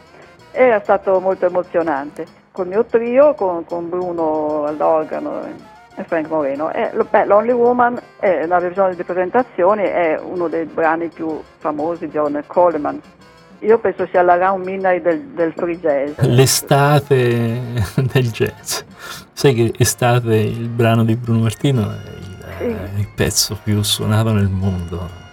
era 0.52 0.78
stato 0.80 1.18
molto 1.20 1.46
emozionante. 1.46 2.26
Col 2.52 2.68
mio 2.68 2.84
trio, 2.84 3.32
con, 3.34 3.64
con 3.64 3.88
Bruno 3.88 4.64
all'organo 4.64 5.74
e 5.96 6.04
Frank 6.04 6.28
Moreno. 6.28 6.70
E, 6.72 6.90
beh, 7.08 7.24
Lonely 7.24 7.52
Woman, 7.52 7.98
è, 8.18 8.46
la 8.46 8.58
versione 8.58 8.94
di 8.94 9.02
presentazione, 9.02 9.92
è 9.92 10.20
uno 10.20 10.48
dei 10.48 10.64
brani 10.64 11.08
più 11.08 11.42
famosi 11.58 12.06
di 12.06 12.18
Ornette 12.18 12.46
Coleman. 12.46 13.00
Io 13.60 13.78
penso 13.78 14.06
sia 14.10 14.22
la 14.22 14.36
round 14.36 14.64
midnight 14.64 15.02
del, 15.02 15.20
del 15.28 15.52
free 15.56 15.78
jazz. 15.78 16.18
L'estate 16.18 17.60
del 18.12 18.30
jazz. 18.30 18.80
Sai 19.32 19.54
che 19.54 19.72
estate 19.78 20.36
il 20.36 20.68
brano 20.68 21.04
di 21.04 21.16
Bruno 21.16 21.40
Martino 21.40 21.90
è 21.90 22.58
sì. 22.58 22.64
il 22.64 23.08
pezzo 23.14 23.58
più 23.62 23.82
suonato 23.82 24.32
nel 24.32 24.48
mondo. 24.48 25.24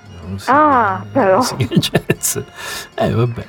Ah, 0.46 1.06
però. 1.12 1.42
Jazz. 1.58 2.38
Eh, 2.96 3.12
vabbè. 3.12 3.46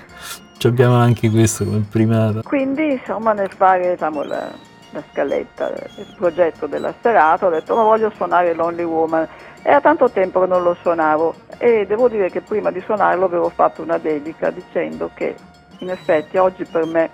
Ci 0.57 0.67
abbiamo 0.67 0.97
anche 0.97 1.31
questo 1.31 1.65
come 1.65 1.85
primato. 1.89 2.43
Quindi, 2.43 2.93
insomma, 2.93 3.33
nel 3.33 3.51
fare 3.51 3.93
diciamo, 3.93 4.23
la, 4.23 4.51
la 4.95 5.03
scaletta, 5.11 5.73
il 5.97 6.15
progetto 6.17 6.67
della 6.67 6.95
serata, 7.01 7.47
ho 7.47 7.51
detto 7.51 7.75
ma 7.75 7.83
voglio 7.83 8.11
suonare 8.15 8.55
Lonely 8.55 8.85
Woman. 8.85 9.29
Era 9.63 9.81
tanto 9.81 10.11
tempo 10.11 10.41
che 10.41 10.47
non 10.47 10.63
lo 10.63 10.77
suonavo 10.81 11.35
e 11.59 11.85
devo 11.87 12.09
dire 12.09 12.31
che 12.31 12.41
prima 12.41 12.71
di 12.71 12.81
suonarlo 12.81 13.25
avevo 13.25 13.49
fatto 13.49 13.83
una 13.83 13.99
dedica 13.99 14.51
dicendo 14.51 15.11
che 15.15 15.35
in 15.79 15.91
effetti 15.91 16.37
oggi 16.37 16.65
per 16.65 16.87
me 16.87 17.11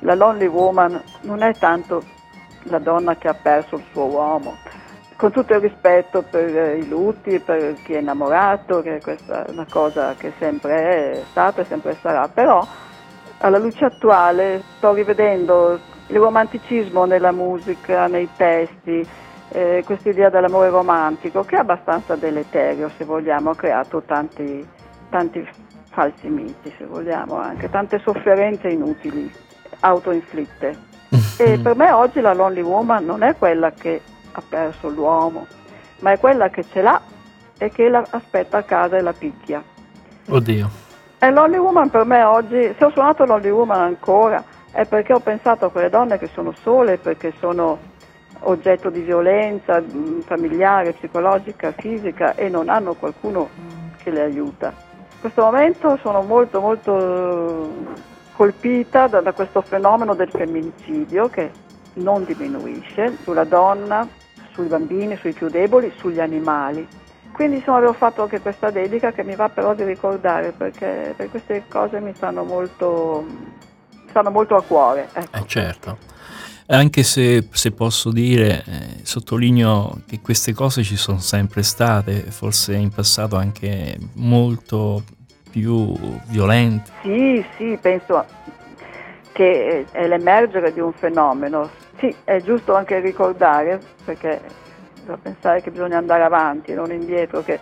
la 0.00 0.14
Lonely 0.14 0.46
Woman 0.46 1.02
non 1.22 1.42
è 1.42 1.54
tanto 1.54 2.02
la 2.64 2.78
donna 2.78 3.16
che 3.16 3.28
ha 3.28 3.34
perso 3.34 3.76
il 3.76 3.84
suo 3.92 4.04
uomo, 4.04 4.56
con 5.16 5.30
tutto 5.30 5.54
il 5.54 5.60
rispetto 5.60 6.22
per 6.22 6.76
i 6.76 6.86
lutti, 6.88 7.38
per 7.38 7.74
chi 7.82 7.94
è 7.94 7.98
innamorato, 7.98 8.82
che 8.82 9.00
questa 9.00 9.46
è 9.46 9.50
una 9.50 9.66
cosa 9.70 10.14
che 10.14 10.32
sempre 10.38 11.12
è 11.12 11.22
stata 11.30 11.62
e 11.62 11.64
sempre 11.64 11.96
sarà, 12.00 12.28
però 12.28 12.66
alla 13.38 13.58
luce 13.58 13.84
attuale 13.84 14.62
sto 14.76 14.92
rivedendo 14.92 15.78
il 16.08 16.18
romanticismo 16.18 17.04
nella 17.04 17.32
musica, 17.32 18.06
nei 18.06 18.28
testi, 18.36 19.06
eh, 19.48 19.82
questa 19.84 20.08
idea 20.08 20.30
dell'amore 20.30 20.68
romantico 20.68 21.42
che 21.44 21.56
è 21.56 21.60
abbastanza 21.60 22.16
deleterio 22.16 22.90
se 22.96 23.04
vogliamo, 23.04 23.50
ha 23.50 23.56
creato 23.56 24.02
tanti, 24.02 24.66
tanti 25.10 25.46
falsi 25.90 26.28
miti 26.28 26.74
se 26.76 26.84
vogliamo, 26.84 27.36
anche 27.36 27.70
tante 27.70 28.00
sofferenze 28.00 28.68
inutili, 28.68 29.32
autoinflitte. 29.80 30.92
E 31.36 31.58
per 31.58 31.74
me 31.74 31.90
oggi 31.90 32.20
la 32.20 32.32
Lonely 32.32 32.60
Woman 32.60 33.04
non 33.04 33.22
è 33.22 33.36
quella 33.36 33.72
che 33.72 34.00
ha 34.32 34.42
perso 34.48 34.88
l'uomo, 34.88 35.46
ma 36.00 36.12
è 36.12 36.18
quella 36.18 36.48
che 36.48 36.64
ce 36.64 36.80
l'ha 36.80 37.00
e 37.58 37.70
che 37.70 37.88
la 37.88 38.04
aspetta 38.10 38.58
a 38.58 38.62
casa 38.62 38.96
e 38.96 39.00
la 39.00 39.12
picchia. 39.12 39.62
Oddio. 40.28 40.82
E 41.18 41.30
l'Only 41.30 41.56
Woman 41.56 41.90
per 41.90 42.04
me 42.04 42.22
oggi, 42.22 42.74
se 42.76 42.84
ho 42.84 42.90
suonato 42.90 43.24
l'Only 43.24 43.50
Woman 43.50 43.80
ancora, 43.80 44.42
è 44.74 44.84
perché 44.86 45.12
ho 45.12 45.20
pensato 45.20 45.66
a 45.66 45.70
quelle 45.70 45.88
donne 45.88 46.18
che 46.18 46.26
sono 46.26 46.52
sole, 46.52 46.98
perché 46.98 47.32
sono 47.38 47.78
oggetto 48.40 48.90
di 48.90 49.02
violenza 49.02 49.80
mm, 49.80 50.20
familiare, 50.20 50.92
psicologica, 50.92 51.70
fisica 51.70 52.34
e 52.34 52.48
non 52.48 52.68
hanno 52.68 52.94
qualcuno 52.94 53.48
che 54.02 54.10
le 54.10 54.22
aiuta. 54.22 54.74
In 55.12 55.20
questo 55.20 55.42
momento 55.42 55.96
sono 56.02 56.22
molto 56.22 56.60
molto 56.60 57.70
colpita 58.32 59.06
da, 59.06 59.20
da 59.20 59.32
questo 59.32 59.60
fenomeno 59.60 60.14
del 60.14 60.28
femminicidio 60.28 61.28
che 61.28 61.50
non 61.94 62.24
diminuisce, 62.24 63.16
sulla 63.22 63.44
donna, 63.44 64.06
sui 64.50 64.66
bambini, 64.66 65.16
sui 65.16 65.32
più 65.32 65.48
deboli, 65.48 65.92
sugli 65.96 66.18
animali. 66.18 66.86
Quindi 67.32 67.56
insomma 67.56 67.78
avevo 67.78 67.92
fatto 67.92 68.22
anche 68.22 68.40
questa 68.40 68.70
dedica 68.70 69.12
che 69.12 69.22
mi 69.22 69.36
va 69.36 69.48
però 69.48 69.72
di 69.72 69.84
ricordare 69.84 70.52
perché, 70.52 71.14
perché 71.16 71.28
queste 71.30 71.64
cose 71.68 72.00
mi 72.00 72.12
stanno 72.14 72.42
molto, 72.42 73.24
stanno 74.14 74.30
molto 74.30 74.54
a 74.54 74.62
cuore. 74.62 75.08
Ecco. 75.12 75.36
Eh 75.36 75.42
certo. 75.46 75.98
Anche 76.66 77.02
se, 77.02 77.48
se 77.50 77.72
posso 77.72 78.10
dire, 78.12 78.64
eh, 78.64 79.00
sottolineo 79.02 80.02
che 80.06 80.20
queste 80.20 80.54
cose 80.54 80.84
ci 80.84 80.96
sono 80.96 81.18
sempre 81.18 81.64
state, 81.64 82.20
forse 82.30 82.74
in 82.74 82.90
passato 82.90 83.36
anche 83.36 83.98
molto 84.14 85.02
più 85.50 85.92
violente. 86.28 86.90
Sì, 87.02 87.44
sì, 87.58 87.76
penso 87.80 88.24
che 89.32 89.86
è 89.90 90.06
l'emergere 90.06 90.72
di 90.72 90.80
un 90.80 90.92
fenomeno. 90.92 91.68
Sì, 91.98 92.14
è 92.22 92.40
giusto 92.40 92.74
anche 92.74 93.00
ricordare, 93.00 93.80
perché 94.04 94.40
da 95.04 95.18
pensare 95.20 95.60
che 95.60 95.70
bisogna 95.70 95.98
andare 95.98 96.22
avanti 96.22 96.72
non 96.72 96.90
indietro, 96.92 97.42
che 97.42 97.60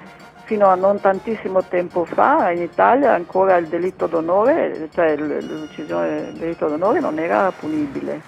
fino 0.53 0.67
a 0.67 0.75
non 0.75 1.01
tantissimo 1.01 1.65
tempo 1.65 2.05
fa 2.05 2.51
in 2.51 2.61
Italia 2.61 3.15
ancora 3.15 3.57
il 3.57 3.69
delitto 3.69 4.07
d'onore, 4.07 4.91
cioè 4.93 5.17
l'uccisione 5.17 6.25
del 6.25 6.35
delitto 6.35 6.69
d'onore 6.69 7.01
non 7.01 7.19
era 7.19 7.51
punibile. 7.59 8.21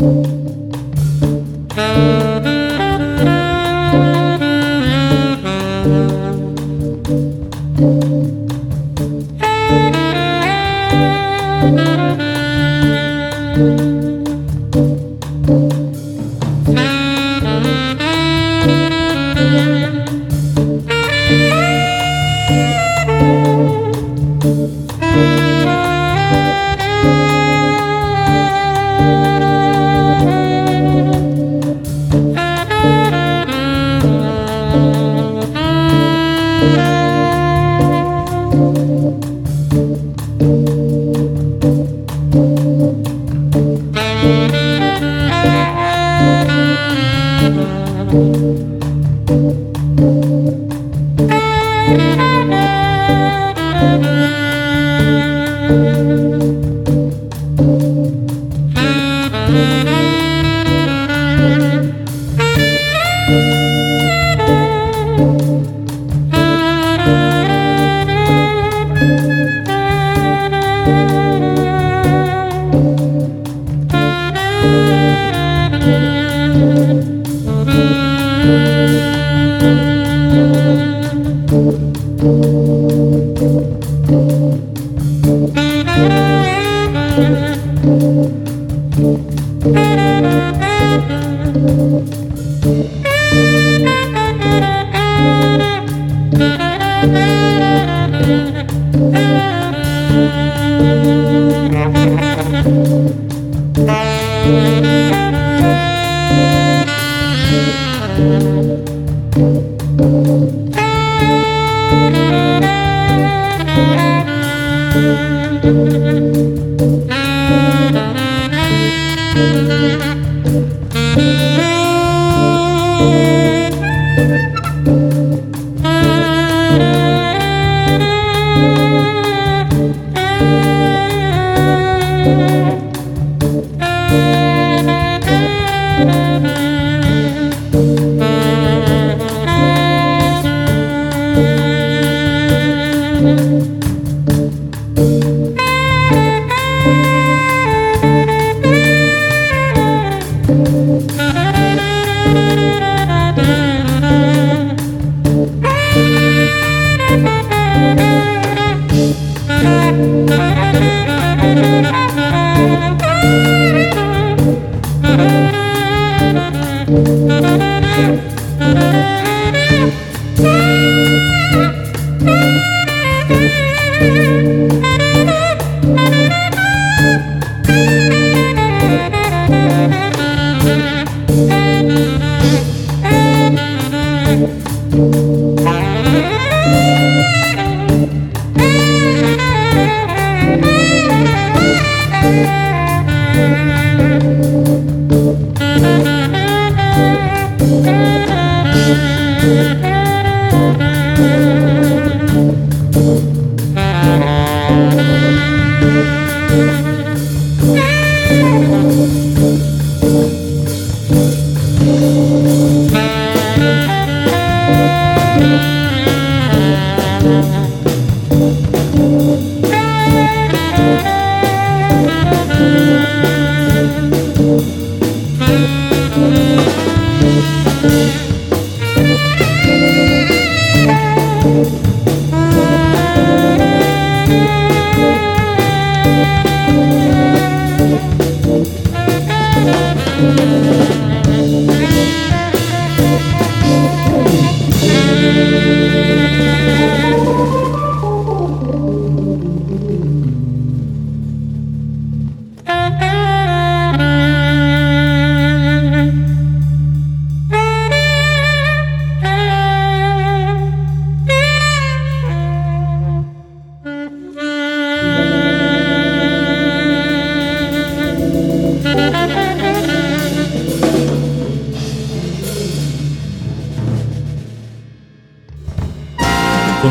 thank 0.00 0.39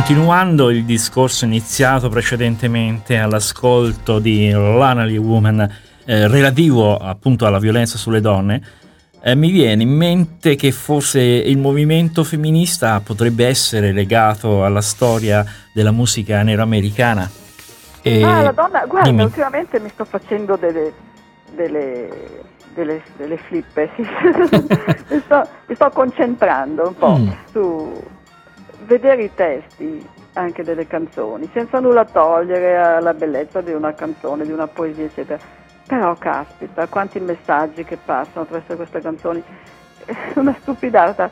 Continuando 0.10 0.72
il 0.72 0.86
discorso 0.86 1.45
iniziato 1.45 2.10
precedentemente 2.10 3.20
all'ascolto 3.20 4.18
di 4.18 4.49
Lanally 4.49 5.18
Woman 5.18 5.60
eh, 6.03 6.28
relativo 6.28 6.97
appunto 6.97 7.45
alla 7.45 7.60
violenza 7.60 7.95
sulle 7.99 8.20
donne, 8.20 8.60
eh, 9.22 9.36
mi 9.36 9.51
viene 9.51 9.84
in 9.84 9.91
mente 9.91 10.55
che 10.55 10.72
forse 10.72 11.22
il 11.22 11.60
movimento 11.60 12.24
femminista 12.24 12.99
potrebbe 13.01 13.45
essere 13.45 13.91
legato 13.91 14.66
alla 14.66 14.82
storia 14.82 15.45
della 15.76 15.91
musica 15.91 16.41
nero-americana. 16.41 17.30
E... 18.01 18.24
Ah, 18.24 18.41
la 18.41 18.51
donna, 18.51 18.86
guarda, 18.88 19.10
Dimmi. 19.12 19.22
ultimamente 19.22 19.80
mi 19.80 19.89
sto 19.89 20.05
facendo 20.05 20.55
delle, 20.55 20.91
delle, 21.55 22.10
delle, 22.74 23.03
delle 23.16 23.38
flippe, 23.38 23.91
mi, 23.99 25.22
sto, 25.24 25.47
mi, 25.68 25.76
sto, 25.76 25.89
concentrando 25.91 26.88
un 26.88 26.95
po' 26.95 27.16
mm. 27.16 27.30
su 27.51 28.18
vedere 28.90 29.24
i 29.24 29.32
testi 29.36 30.06
anche 30.34 30.64
delle 30.64 30.88
canzoni, 30.88 31.48
senza 31.54 31.80
nulla 31.80 32.06
togliere 32.06 32.76
alla 32.76 33.14
bellezza 33.14 33.62
di 33.62 33.72
una 33.72 33.94
canzone, 33.94 34.46
di 34.46 34.52
una 34.52 34.68
poesia, 34.68 35.06
eccetera. 35.06 35.40
Però 35.86 36.16
caspita, 36.16 36.88
quanti 36.88 37.20
messaggi 37.20 37.84
che 37.84 37.98
passano 38.04 38.42
attraverso 38.42 38.76
queste 38.76 39.00
canzoni. 39.00 39.44
Una 40.36 40.56
stupidata. 40.60 41.30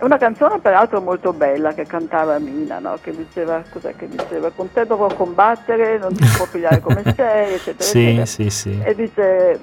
Una 0.00 0.16
canzone 0.16 0.60
peraltro 0.60 1.00
molto 1.00 1.32
bella 1.32 1.74
che 1.74 1.84
cantava 1.84 2.38
Mina, 2.38 2.78
no? 2.78 2.96
che 3.02 3.14
diceva, 3.14 3.62
cos'è 3.70 3.94
che 3.96 4.08
diceva? 4.08 4.50
Con 4.50 4.72
te 4.72 4.86
dovrò 4.86 5.08
combattere, 5.14 5.98
non 5.98 6.14
ti 6.14 6.26
può 6.36 6.46
pigliare 6.46 6.80
come 6.80 7.02
sei, 7.14 7.54
eccetera, 7.54 7.82
sì, 7.82 8.06
eccetera. 8.06 8.26
Sì, 8.26 8.50
sì. 8.50 8.80
E, 8.82 8.94
dice, 8.94 9.60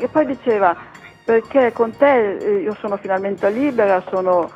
e 0.00 0.08
poi 0.10 0.26
diceva, 0.26 0.74
perché 1.22 1.72
con 1.72 1.94
te 1.94 2.38
eh, 2.38 2.62
io 2.62 2.74
sono 2.80 2.96
finalmente 2.96 3.50
libera, 3.50 4.02
sono 4.08 4.50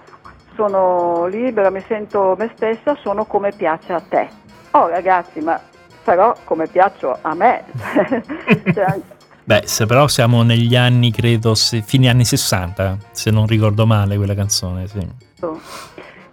sono 0.54 1.26
libera, 1.26 1.70
mi 1.70 1.82
sento 1.86 2.34
me 2.38 2.50
stessa, 2.54 2.96
sono 3.02 3.24
come 3.24 3.52
piace 3.52 3.92
a 3.92 4.00
te. 4.00 4.28
Oh 4.72 4.88
ragazzi, 4.88 5.40
ma 5.40 5.60
però 6.04 6.34
come 6.44 6.66
piaccio 6.66 7.16
a 7.20 7.34
me. 7.34 7.64
cioè, 8.74 9.00
Beh, 9.44 9.62
se 9.64 9.86
però 9.86 10.06
siamo 10.06 10.42
negli 10.42 10.76
anni, 10.76 11.10
credo, 11.10 11.54
se, 11.54 11.82
fine 11.82 12.08
anni 12.08 12.24
60, 12.24 12.96
se 13.10 13.30
non 13.30 13.46
ricordo 13.46 13.86
male 13.86 14.16
quella 14.16 14.34
canzone, 14.34 14.86
sì. 14.86 15.06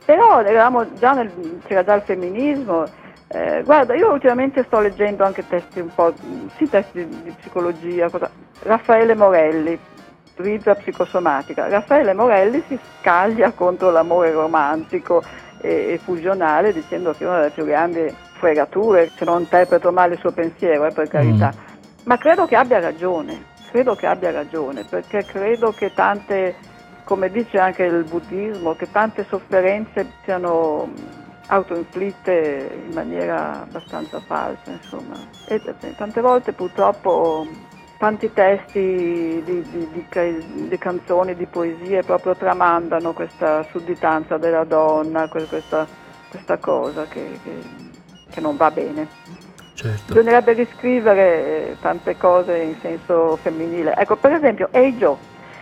Però 0.05 0.41
eravamo 0.41 0.93
già 0.93 1.13
nel, 1.13 1.32
c'era 1.65 1.84
già 1.84 1.95
il 1.95 2.03
femminismo. 2.03 2.86
Eh, 3.28 3.63
guarda, 3.63 3.95
io 3.95 4.11
ultimamente 4.11 4.63
sto 4.63 4.80
leggendo 4.80 5.24
anche 5.24 5.47
testi 5.47 5.80
un 5.80 5.89
po', 5.93 6.13
sì, 6.57 6.70
testi 6.70 7.07
di 7.07 7.34
psicologia, 7.39 8.09
cosa. 8.09 8.30
Raffaele 8.61 9.15
Morelli, 9.15 9.80
utilizza 10.39 10.73
psicosomatica. 10.75 11.67
Raffaele 11.67 12.13
Morelli 12.13 12.63
si 12.67 12.79
scaglia 12.99 13.51
contro 13.51 13.91
l'amore 13.91 14.31
romantico 14.31 15.21
e, 15.61 15.93
e 15.93 15.99
fusionale 16.01 16.71
dicendo 16.71 17.11
che 17.11 17.25
è 17.25 17.27
una 17.27 17.37
delle 17.39 17.49
più 17.49 17.65
grandi 17.65 18.13
fregature, 18.33 19.11
se 19.15 19.25
non 19.25 19.41
interpreto 19.41 19.91
male 19.91 20.13
il 20.13 20.19
suo 20.19 20.31
pensiero, 20.31 20.85
eh, 20.85 20.93
per 20.93 21.07
carità. 21.09 21.53
Mm. 21.53 21.67
Ma 22.05 22.17
credo 22.17 22.45
che 22.45 22.55
abbia 22.55 22.79
ragione, 22.79 23.43
credo 23.69 23.95
che 23.95 24.07
abbia 24.07 24.31
ragione, 24.31 24.85
perché 24.85 25.25
credo 25.25 25.71
che 25.71 25.93
tante, 25.93 26.55
come 27.03 27.29
dice 27.29 27.59
anche 27.59 27.83
il 27.83 28.05
buddismo, 28.05 28.75
che 28.75 28.89
tante 28.89 29.25
sofferenze 29.27 30.09
siano 30.23 30.89
autoinflitte 31.47 32.83
in 32.87 32.93
maniera 32.93 33.63
abbastanza 33.63 34.21
falsa, 34.21 34.71
insomma. 34.71 35.15
E 35.47 35.61
tante 35.97 36.21
volte 36.21 36.53
purtroppo 36.53 37.45
tanti 38.00 38.32
testi 38.32 39.43
di, 39.43 39.62
di, 39.62 39.89
di, 39.91 40.68
di, 40.70 40.78
canzoni, 40.78 41.36
di 41.36 41.45
poesie 41.45 42.02
proprio 42.02 42.34
tramandano 42.34 43.12
questa 43.12 43.62
sudditanza 43.72 44.38
della 44.38 44.64
donna, 44.64 45.28
questa, 45.28 45.86
questa 46.30 46.58
cosa 46.60 47.04
che, 47.08 47.39
che, 47.43 47.52
che, 48.30 48.39
non 48.39 48.56
va 48.56 48.72
bene. 48.72 49.06
Certo. 49.74 50.14
Bisognerebbe 50.14 50.54
riscrivere 50.54 51.76
tante 51.82 52.16
cose 52.16 52.58
in 52.58 52.76
senso 52.80 53.36
femminile. 53.36 53.93
Ecco, 53.97 54.16
per 54.16 54.32
esempio, 54.32 54.70
Hey 54.72 54.95
Joe, 54.95 55.18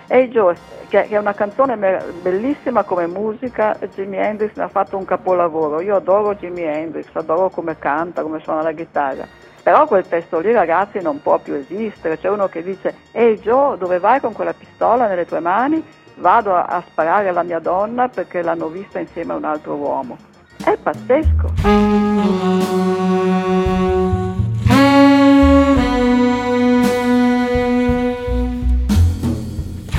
hey 0.05 0.29
Joe 0.29 0.55
che, 0.89 1.07
è 1.07 1.17
una 1.17 1.33
canzone 1.33 1.75
bellissima 2.21 2.83
come 2.83 3.07
musica, 3.07 3.75
Jimi 3.95 4.17
Hendrix 4.17 4.51
ne 4.53 4.63
ha 4.63 4.69
fatto 4.69 4.95
un 4.95 5.05
capolavoro. 5.05 5.81
Io 5.81 5.95
adoro 5.95 6.35
Jimi 6.35 6.61
Hendrix, 6.61 7.07
adoro 7.13 7.49
come 7.49 7.79
canta, 7.79 8.21
come 8.21 8.39
suona 8.41 8.61
la 8.61 8.73
chitarra 8.73 9.27
però 9.67 9.85
quel 9.85 10.07
testo 10.07 10.39
lì 10.39 10.53
ragazzi 10.53 11.01
non 11.01 11.21
può 11.21 11.39
più 11.39 11.53
esistere, 11.53 12.17
c'è 12.17 12.29
uno 12.29 12.47
che 12.47 12.63
dice 12.63 12.99
ehi 13.11 13.37
Joe 13.41 13.77
dove 13.77 13.99
vai 13.99 14.21
con 14.21 14.31
quella 14.31 14.53
pistola 14.53 15.07
nelle 15.07 15.25
tue 15.25 15.41
mani? 15.41 15.83
Vado 16.15 16.55
a, 16.55 16.63
a 16.63 16.81
sparare 16.87 17.27
alla 17.27 17.43
mia 17.43 17.59
donna 17.59 18.07
perché 18.07 18.41
l'hanno 18.41 18.69
vista 18.69 18.99
insieme 18.99 19.33
a 19.33 19.35
un 19.35 19.43
altro 19.43 19.73
uomo. 19.73 20.15
È 20.63 20.77
pazzesco. 20.77 21.51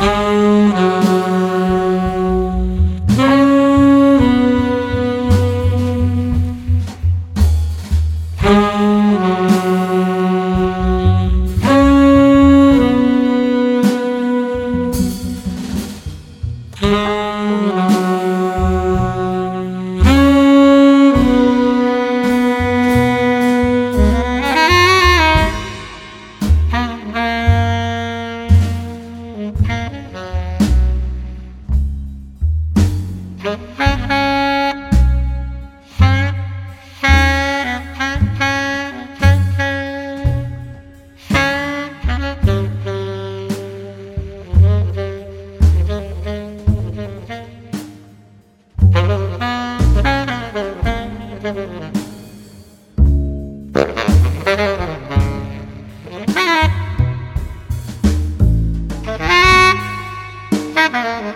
Música 0.08 0.97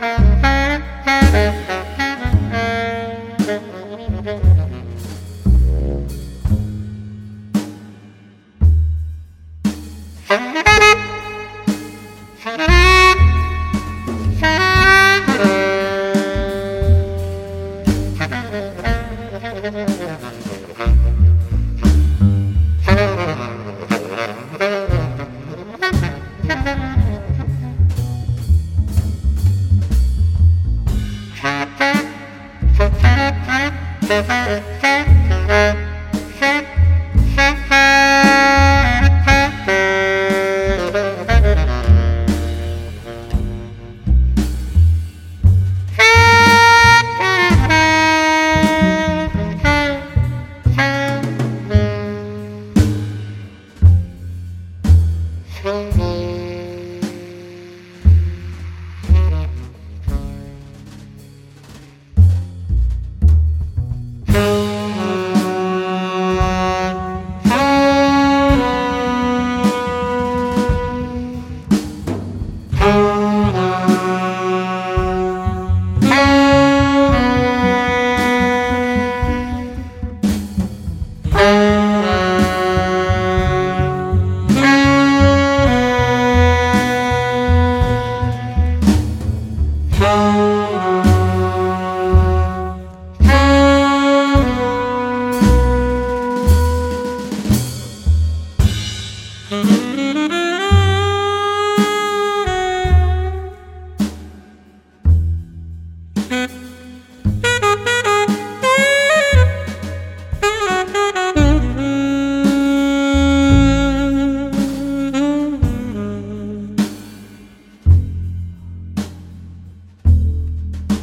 Thank 0.01 1.57
you. 1.57 1.62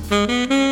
Música 0.10 0.69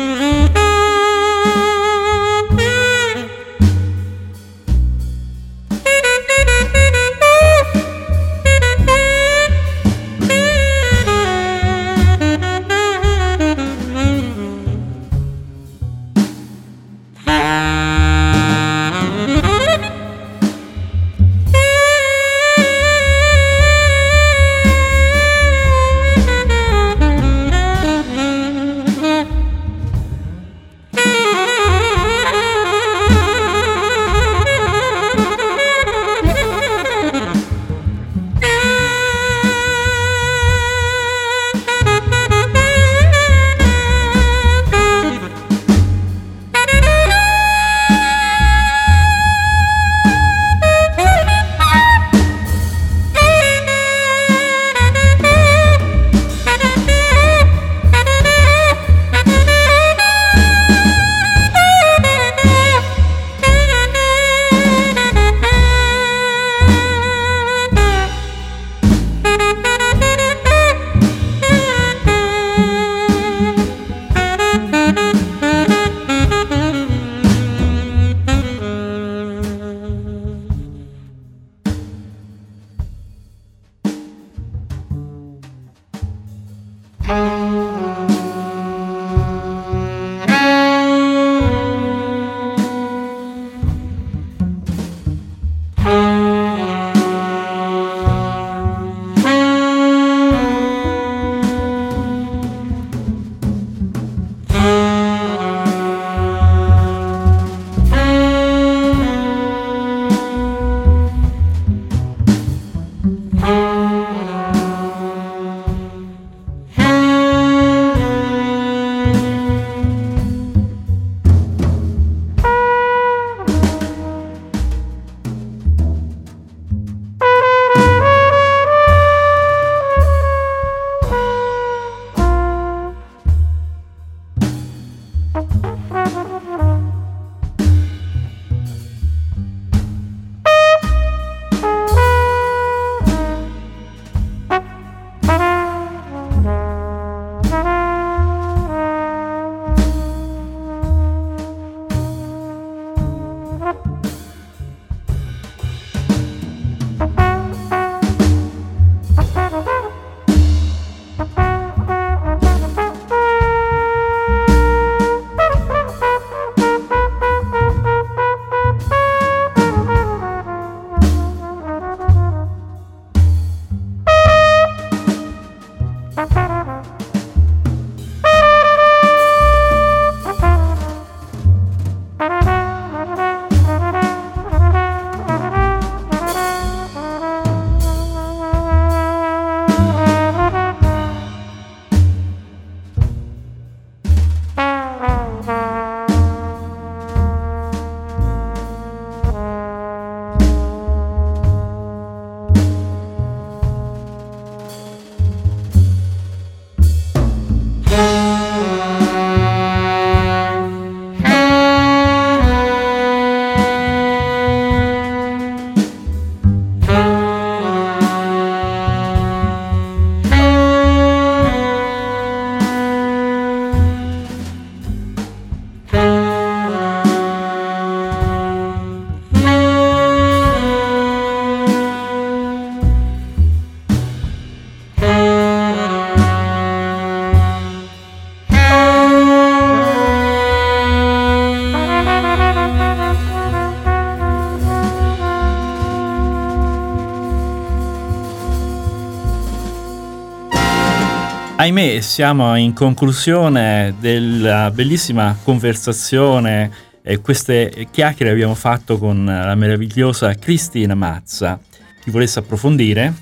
ahimè 251.68 252.00
siamo 252.00 252.56
in 252.56 252.72
conclusione 252.72 253.94
della 254.00 254.70
bellissima 254.70 255.36
conversazione 255.44 256.70
e 257.02 257.20
queste 257.20 257.88
chiacchiere 257.90 258.32
abbiamo 258.32 258.54
fatto 258.54 258.96
con 258.96 259.26
la 259.26 259.54
meravigliosa 259.54 260.32
Cristina 260.34 260.94
Mazza. 260.94 261.58
Chi 262.00 262.10
volesse 262.10 262.38
approfondire 262.38 263.12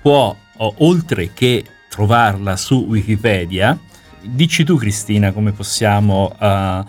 può, 0.00 0.34
oltre 0.78 1.32
che 1.34 1.64
trovarla 1.88 2.56
su 2.56 2.86
Wikipedia, 2.88 3.76
dici 4.20 4.62
tu 4.62 4.76
Cristina 4.76 5.32
come 5.32 5.50
possiamo 5.50 6.32
uh, 6.38 6.84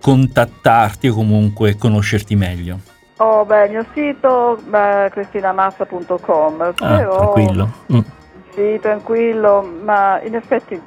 contattarti 0.00 1.08
o 1.08 1.14
comunque 1.14 1.76
conoscerti 1.76 2.36
meglio. 2.36 2.78
Oh, 3.16 3.44
beh, 3.44 3.64
il 3.64 3.70
mio 3.72 3.86
sito 3.92 4.56
è 4.70 5.08
cristinamassa.com. 5.10 6.60
Ah, 6.60 6.72
tranquillo. 6.72 7.72
Mm. 7.92 8.00
Sì, 8.52 8.78
tranquillo, 8.80 9.62
ma 9.62 10.20
in 10.22 10.34
effetti 10.34 10.80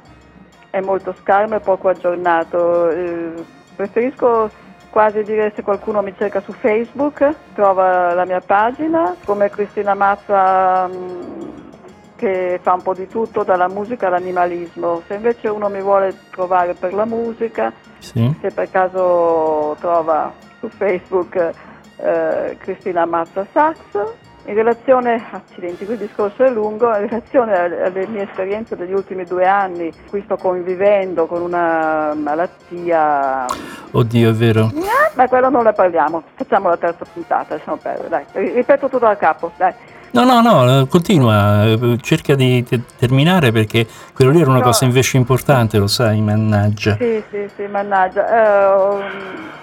è 0.70 0.80
molto 0.80 1.14
scarno 1.20 1.56
e 1.56 1.60
poco 1.60 1.88
aggiornato. 1.88 2.90
Eh, 2.90 3.32
preferisco 3.76 4.50
quasi 4.90 5.22
dire 5.22 5.52
se 5.54 5.62
qualcuno 5.62 6.02
mi 6.02 6.14
cerca 6.16 6.40
su 6.40 6.52
Facebook, 6.52 7.34
trova 7.54 8.14
la 8.14 8.24
mia 8.24 8.40
pagina 8.40 9.16
come 9.24 9.50
Cristina 9.50 9.94
Mazza, 9.94 10.86
mm, 10.86 11.40
che 12.16 12.60
fa 12.62 12.74
un 12.74 12.82
po' 12.82 12.94
di 12.94 13.08
tutto, 13.08 13.42
dalla 13.42 13.68
musica 13.68 14.06
all'animalismo. 14.06 15.02
Se 15.06 15.14
invece 15.14 15.48
uno 15.48 15.68
mi 15.68 15.80
vuole 15.80 16.16
trovare 16.30 16.74
per 16.74 16.92
la 16.94 17.04
musica, 17.04 17.72
sì. 17.98 18.36
se 18.40 18.50
per 18.50 18.70
caso 18.70 19.76
trova 19.80 20.32
su 20.60 20.68
Facebook 20.68 21.52
eh, 21.96 22.56
Cristina 22.58 23.04
Mazza 23.04 23.46
Sax, 23.52 23.78
in 24.46 24.54
relazione, 24.54 25.22
accidenti, 25.30 25.84
qui 25.84 25.94
il 25.94 26.00
discorso 26.00 26.44
è 26.44 26.50
lungo, 26.50 26.88
in 26.88 27.08
relazione 27.08 27.58
alle 27.58 28.06
mie 28.06 28.24
esperienze 28.24 28.76
degli 28.76 28.92
ultimi 28.92 29.24
due 29.24 29.46
anni, 29.46 29.92
qui 30.10 30.22
sto 30.24 30.36
convivendo 30.36 31.26
con 31.26 31.40
una 31.40 32.14
malattia... 32.14 33.46
Oddio, 33.92 34.30
è 34.30 34.32
vero. 34.32 34.70
Ma 35.14 35.28
quello 35.28 35.48
non 35.48 35.64
ne 35.64 35.72
parliamo, 35.72 36.22
facciamo 36.34 36.68
la 36.68 36.76
terza 36.76 37.04
puntata, 37.10 37.54
lasciamo 37.54 37.76
perdere, 37.76 38.08
dai, 38.08 38.24
ripeto 38.52 38.88
tutto 38.88 39.06
da 39.06 39.16
capo, 39.16 39.52
dai. 39.56 39.72
No, 40.14 40.22
no, 40.22 40.40
no, 40.40 40.86
continua, 40.86 41.76
cerca 42.00 42.36
di 42.36 42.64
terminare 42.96 43.50
perché 43.50 43.84
quello 44.14 44.30
lì 44.30 44.40
era 44.40 44.50
una 44.50 44.60
no. 44.60 44.64
cosa 44.64 44.84
invece 44.84 45.16
importante, 45.16 45.76
lo 45.76 45.88
sai, 45.88 46.20
mannaggia. 46.20 46.96
Sì, 46.96 47.20
sì, 47.30 47.50
sì, 47.56 47.66
mannaggia. 47.66 48.28
Eh, 48.28 49.02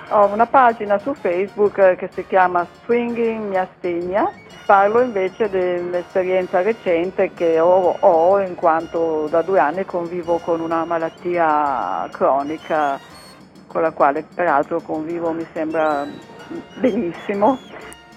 ho 0.09 0.25
una 0.25 0.45
pagina 0.45 0.99
su 0.99 1.13
Facebook 1.13 1.95
che 1.95 2.09
si 2.13 2.27
chiama 2.27 2.67
Swinging 2.83 3.47
Miasthenia, 3.47 4.29
parlo 4.65 4.99
invece 4.99 5.49
dell'esperienza 5.49 6.61
recente 6.61 7.31
che 7.33 7.61
ho, 7.61 7.95
ho 7.97 8.41
in 8.41 8.55
quanto 8.55 9.27
da 9.29 9.41
due 9.43 9.59
anni 9.59 9.85
convivo 9.85 10.37
con 10.39 10.59
una 10.59 10.83
malattia 10.83 12.09
cronica 12.11 12.99
con 13.67 13.81
la 13.83 13.91
quale 13.91 14.25
peraltro 14.35 14.81
convivo 14.81 15.31
mi 15.31 15.47
sembra 15.53 16.05
benissimo 16.75 17.57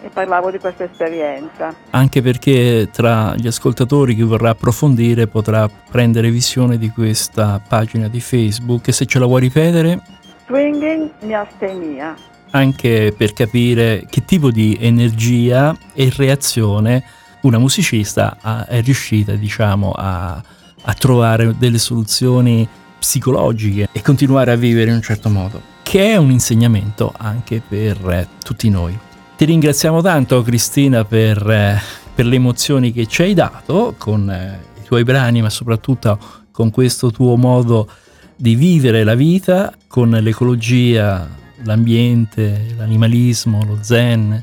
e 0.05 0.11
parlavo 0.12 0.50
di 0.50 0.59
questa 0.59 0.84
esperienza. 0.84 1.74
Anche 1.90 2.20
perché 2.20 2.90
tra 2.92 3.34
gli 3.36 3.46
ascoltatori 3.46 4.14
chi 4.14 4.22
vorrà 4.22 4.50
approfondire 4.50 5.26
potrà 5.26 5.66
prendere 5.68 6.30
visione 6.30 6.76
di 6.76 6.90
questa 6.90 7.61
pagina 7.66 8.09
di 8.09 8.20
Facebook 8.20 8.86
e 8.88 8.92
se 8.92 9.07
ce 9.07 9.18
la 9.18 9.24
vuoi 9.24 9.40
ripetere? 9.40 10.02
Swinging 10.46 11.11
miastenia. 11.22 12.14
Anche 12.50 13.14
per 13.16 13.32
capire 13.32 14.05
che 14.09 14.24
tipo 14.26 14.50
di 14.50 14.76
energia 14.78 15.74
e 15.94 16.12
reazione 16.14 17.02
una 17.40 17.59
musicista 17.59 18.66
è 18.66 18.80
riuscita 18.82 19.32
diciamo 19.32 19.92
a, 19.96 20.34
a 20.82 20.92
trovare 20.94 21.57
delle 21.59 21.78
soluzioni 21.78 22.68
psicologiche 22.98 23.88
e 23.90 24.02
continuare 24.02 24.52
a 24.52 24.57
vivere 24.57 24.90
in 24.90 24.96
un 24.96 25.02
certo 25.02 25.30
modo, 25.30 25.61
che 25.82 26.12
è 26.12 26.16
un 26.16 26.30
insegnamento 26.30 27.12
anche 27.16 27.61
per 27.66 28.28
tutti 28.42 28.68
noi. 28.68 28.96
Ti 29.45 29.51
ringraziamo 29.51 30.01
tanto 30.01 30.40
Cristina 30.40 31.05
per, 31.05 31.47
eh, 31.51 31.78
per 32.14 32.24
le 32.24 32.36
emozioni 32.36 32.92
che 32.92 33.05
ci 33.05 33.20
hai 33.20 33.34
dato 33.34 33.95
con 33.99 34.30
eh, 34.30 34.59
i 34.80 34.82
tuoi 34.86 35.05
brani, 35.05 35.42
ma 35.42 35.51
soprattutto 35.51 36.18
con 36.51 36.70
questo 36.70 37.11
tuo 37.11 37.36
modo 37.36 37.86
di 38.34 38.55
vivere 38.55 39.05
la 39.05 39.14
vita, 39.14 39.74
con 39.86 40.09
l'ecologia, 40.09 41.28
l'ambiente, 41.62 42.74
l'animalismo, 42.74 43.62
lo 43.66 43.76
zen. 43.82 44.42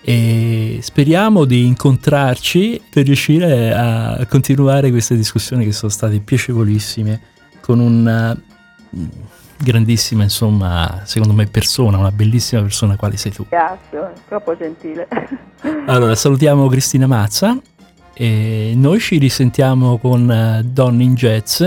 E 0.00 0.80
speriamo 0.82 1.44
di 1.44 1.66
incontrarci 1.66 2.82
per 2.90 3.04
riuscire 3.04 3.72
a 3.72 4.26
continuare 4.28 4.90
queste 4.90 5.14
discussioni 5.14 5.64
che 5.64 5.70
sono 5.70 5.92
state 5.92 6.18
piacevolissime 6.18 7.20
con 7.60 7.78
un 7.78 8.36
grandissima, 9.62 10.22
insomma, 10.22 11.02
secondo 11.04 11.34
me 11.34 11.46
persona, 11.46 11.98
una 11.98 12.10
bellissima 12.10 12.62
persona 12.62 12.96
quale 12.96 13.16
sei 13.16 13.32
tu. 13.32 13.46
Grazie, 13.48 14.12
troppo 14.28 14.56
gentile. 14.56 15.06
allora, 15.86 16.14
salutiamo 16.14 16.66
Cristina 16.68 17.06
Mazza 17.06 17.58
e 18.14 18.72
noi 18.74 19.00
ci 19.00 19.18
risentiamo 19.18 19.98
con 19.98 20.30
eh, 20.30 20.62
Donne 20.64 21.02
in 21.02 21.14
Jazz. 21.14 21.62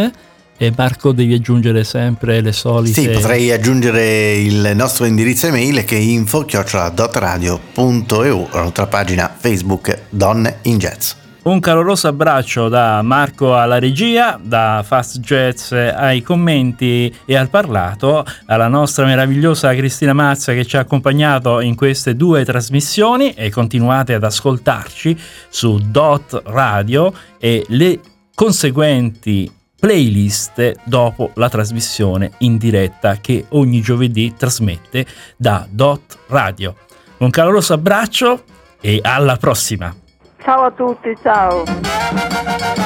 E 0.56 0.72
Marco 0.78 1.12
devi 1.12 1.34
aggiungere 1.34 1.84
sempre 1.84 2.40
le 2.40 2.52
solite... 2.52 3.02
Sì, 3.02 3.10
potrei 3.10 3.50
aggiungere 3.52 4.34
il 4.34 4.74
nostro 4.76 5.06
indirizzo 5.06 5.48
email 5.48 5.84
che 5.84 5.98
è 5.98 6.00
info-dotradio.eu, 6.00 8.48
la 8.52 8.62
nostra 8.62 8.86
pagina 8.86 9.36
Facebook 9.36 10.02
Donne 10.10 10.60
in 10.62 10.78
Jazz. 10.78 11.14
Un 11.44 11.60
caloroso 11.60 12.08
abbraccio 12.08 12.70
da 12.70 13.02
Marco 13.02 13.58
alla 13.58 13.78
regia, 13.78 14.40
da 14.42 14.82
Fast 14.88 15.20
Jazz 15.20 15.74
ai 15.74 16.22
commenti 16.22 17.14
e 17.26 17.36
al 17.36 17.50
parlato, 17.50 18.26
alla 18.46 18.70
nostra 18.70 19.04
meravigliosa 19.04 19.76
Cristina 19.76 20.14
Mazza 20.14 20.54
che 20.54 20.64
ci 20.64 20.78
ha 20.78 20.80
accompagnato 20.80 21.60
in 21.60 21.76
queste 21.76 22.16
due 22.16 22.46
trasmissioni 22.46 23.34
e 23.34 23.50
continuate 23.50 24.14
ad 24.14 24.24
ascoltarci 24.24 25.20
su 25.50 25.82
Dot 25.90 26.44
Radio 26.46 27.14
e 27.38 27.66
le 27.68 28.00
conseguenti 28.34 29.52
playlist 29.78 30.76
dopo 30.86 31.32
la 31.36 31.50
trasmissione 31.50 32.32
in 32.38 32.58
diretta 32.58 33.18
che 33.18 33.48
ogni 33.50 33.82
giovedì 33.82 34.34
trasmette 34.38 35.06
da 35.36 35.68
Dot 35.70 36.20
Radio. 36.28 36.78
Un 37.18 37.30
caloroso 37.30 37.74
abbraccio 37.74 38.44
e 38.80 39.02
alla 39.04 39.36
prossima! 39.36 40.03
Ciao 40.44 40.64
a 40.66 40.72
tutti, 40.72 41.16
ciao. 41.22 42.83